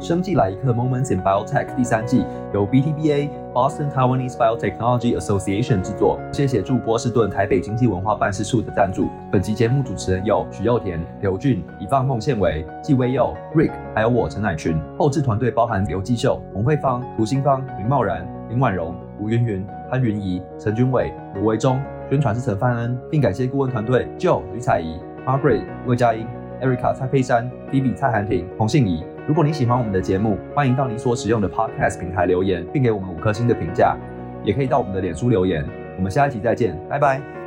[0.00, 9.10] 生计来一课 Moments in Biotech 第三季由 BTBA Boston Taiwanese Biotechnology Association 制作，谢谢驻波士顿台北经济文化办事处的赞助。
[9.30, 14.80] 本集节目主持人有许祐田、刘俊、以放孟宪维、纪威佑、Rick，还有我陈乃群。
[14.98, 21.78] 后制团队包含刘继秀、洪慧芳、涂新芳、林茂然、林婉容、吴云云、潘云仪、陈君伟、卢维忠。
[22.08, 26.26] 宣传是陈范恩，并感谢顾问团队 Joe 吕彩怡、Margaret 魏佳音、
[26.62, 29.04] Erica 蔡佩珊、Phoebe 蔡涵婷、洪信怡。
[29.26, 33.96] 如果你喜欢我们的节目，欢迎到你所使用的 Podcast 平台留言，并给我们五颗星的评价，
[34.42, 35.64] 也可以到我们的脸书留言。
[35.96, 37.41] 我们下一集再见，拜拜。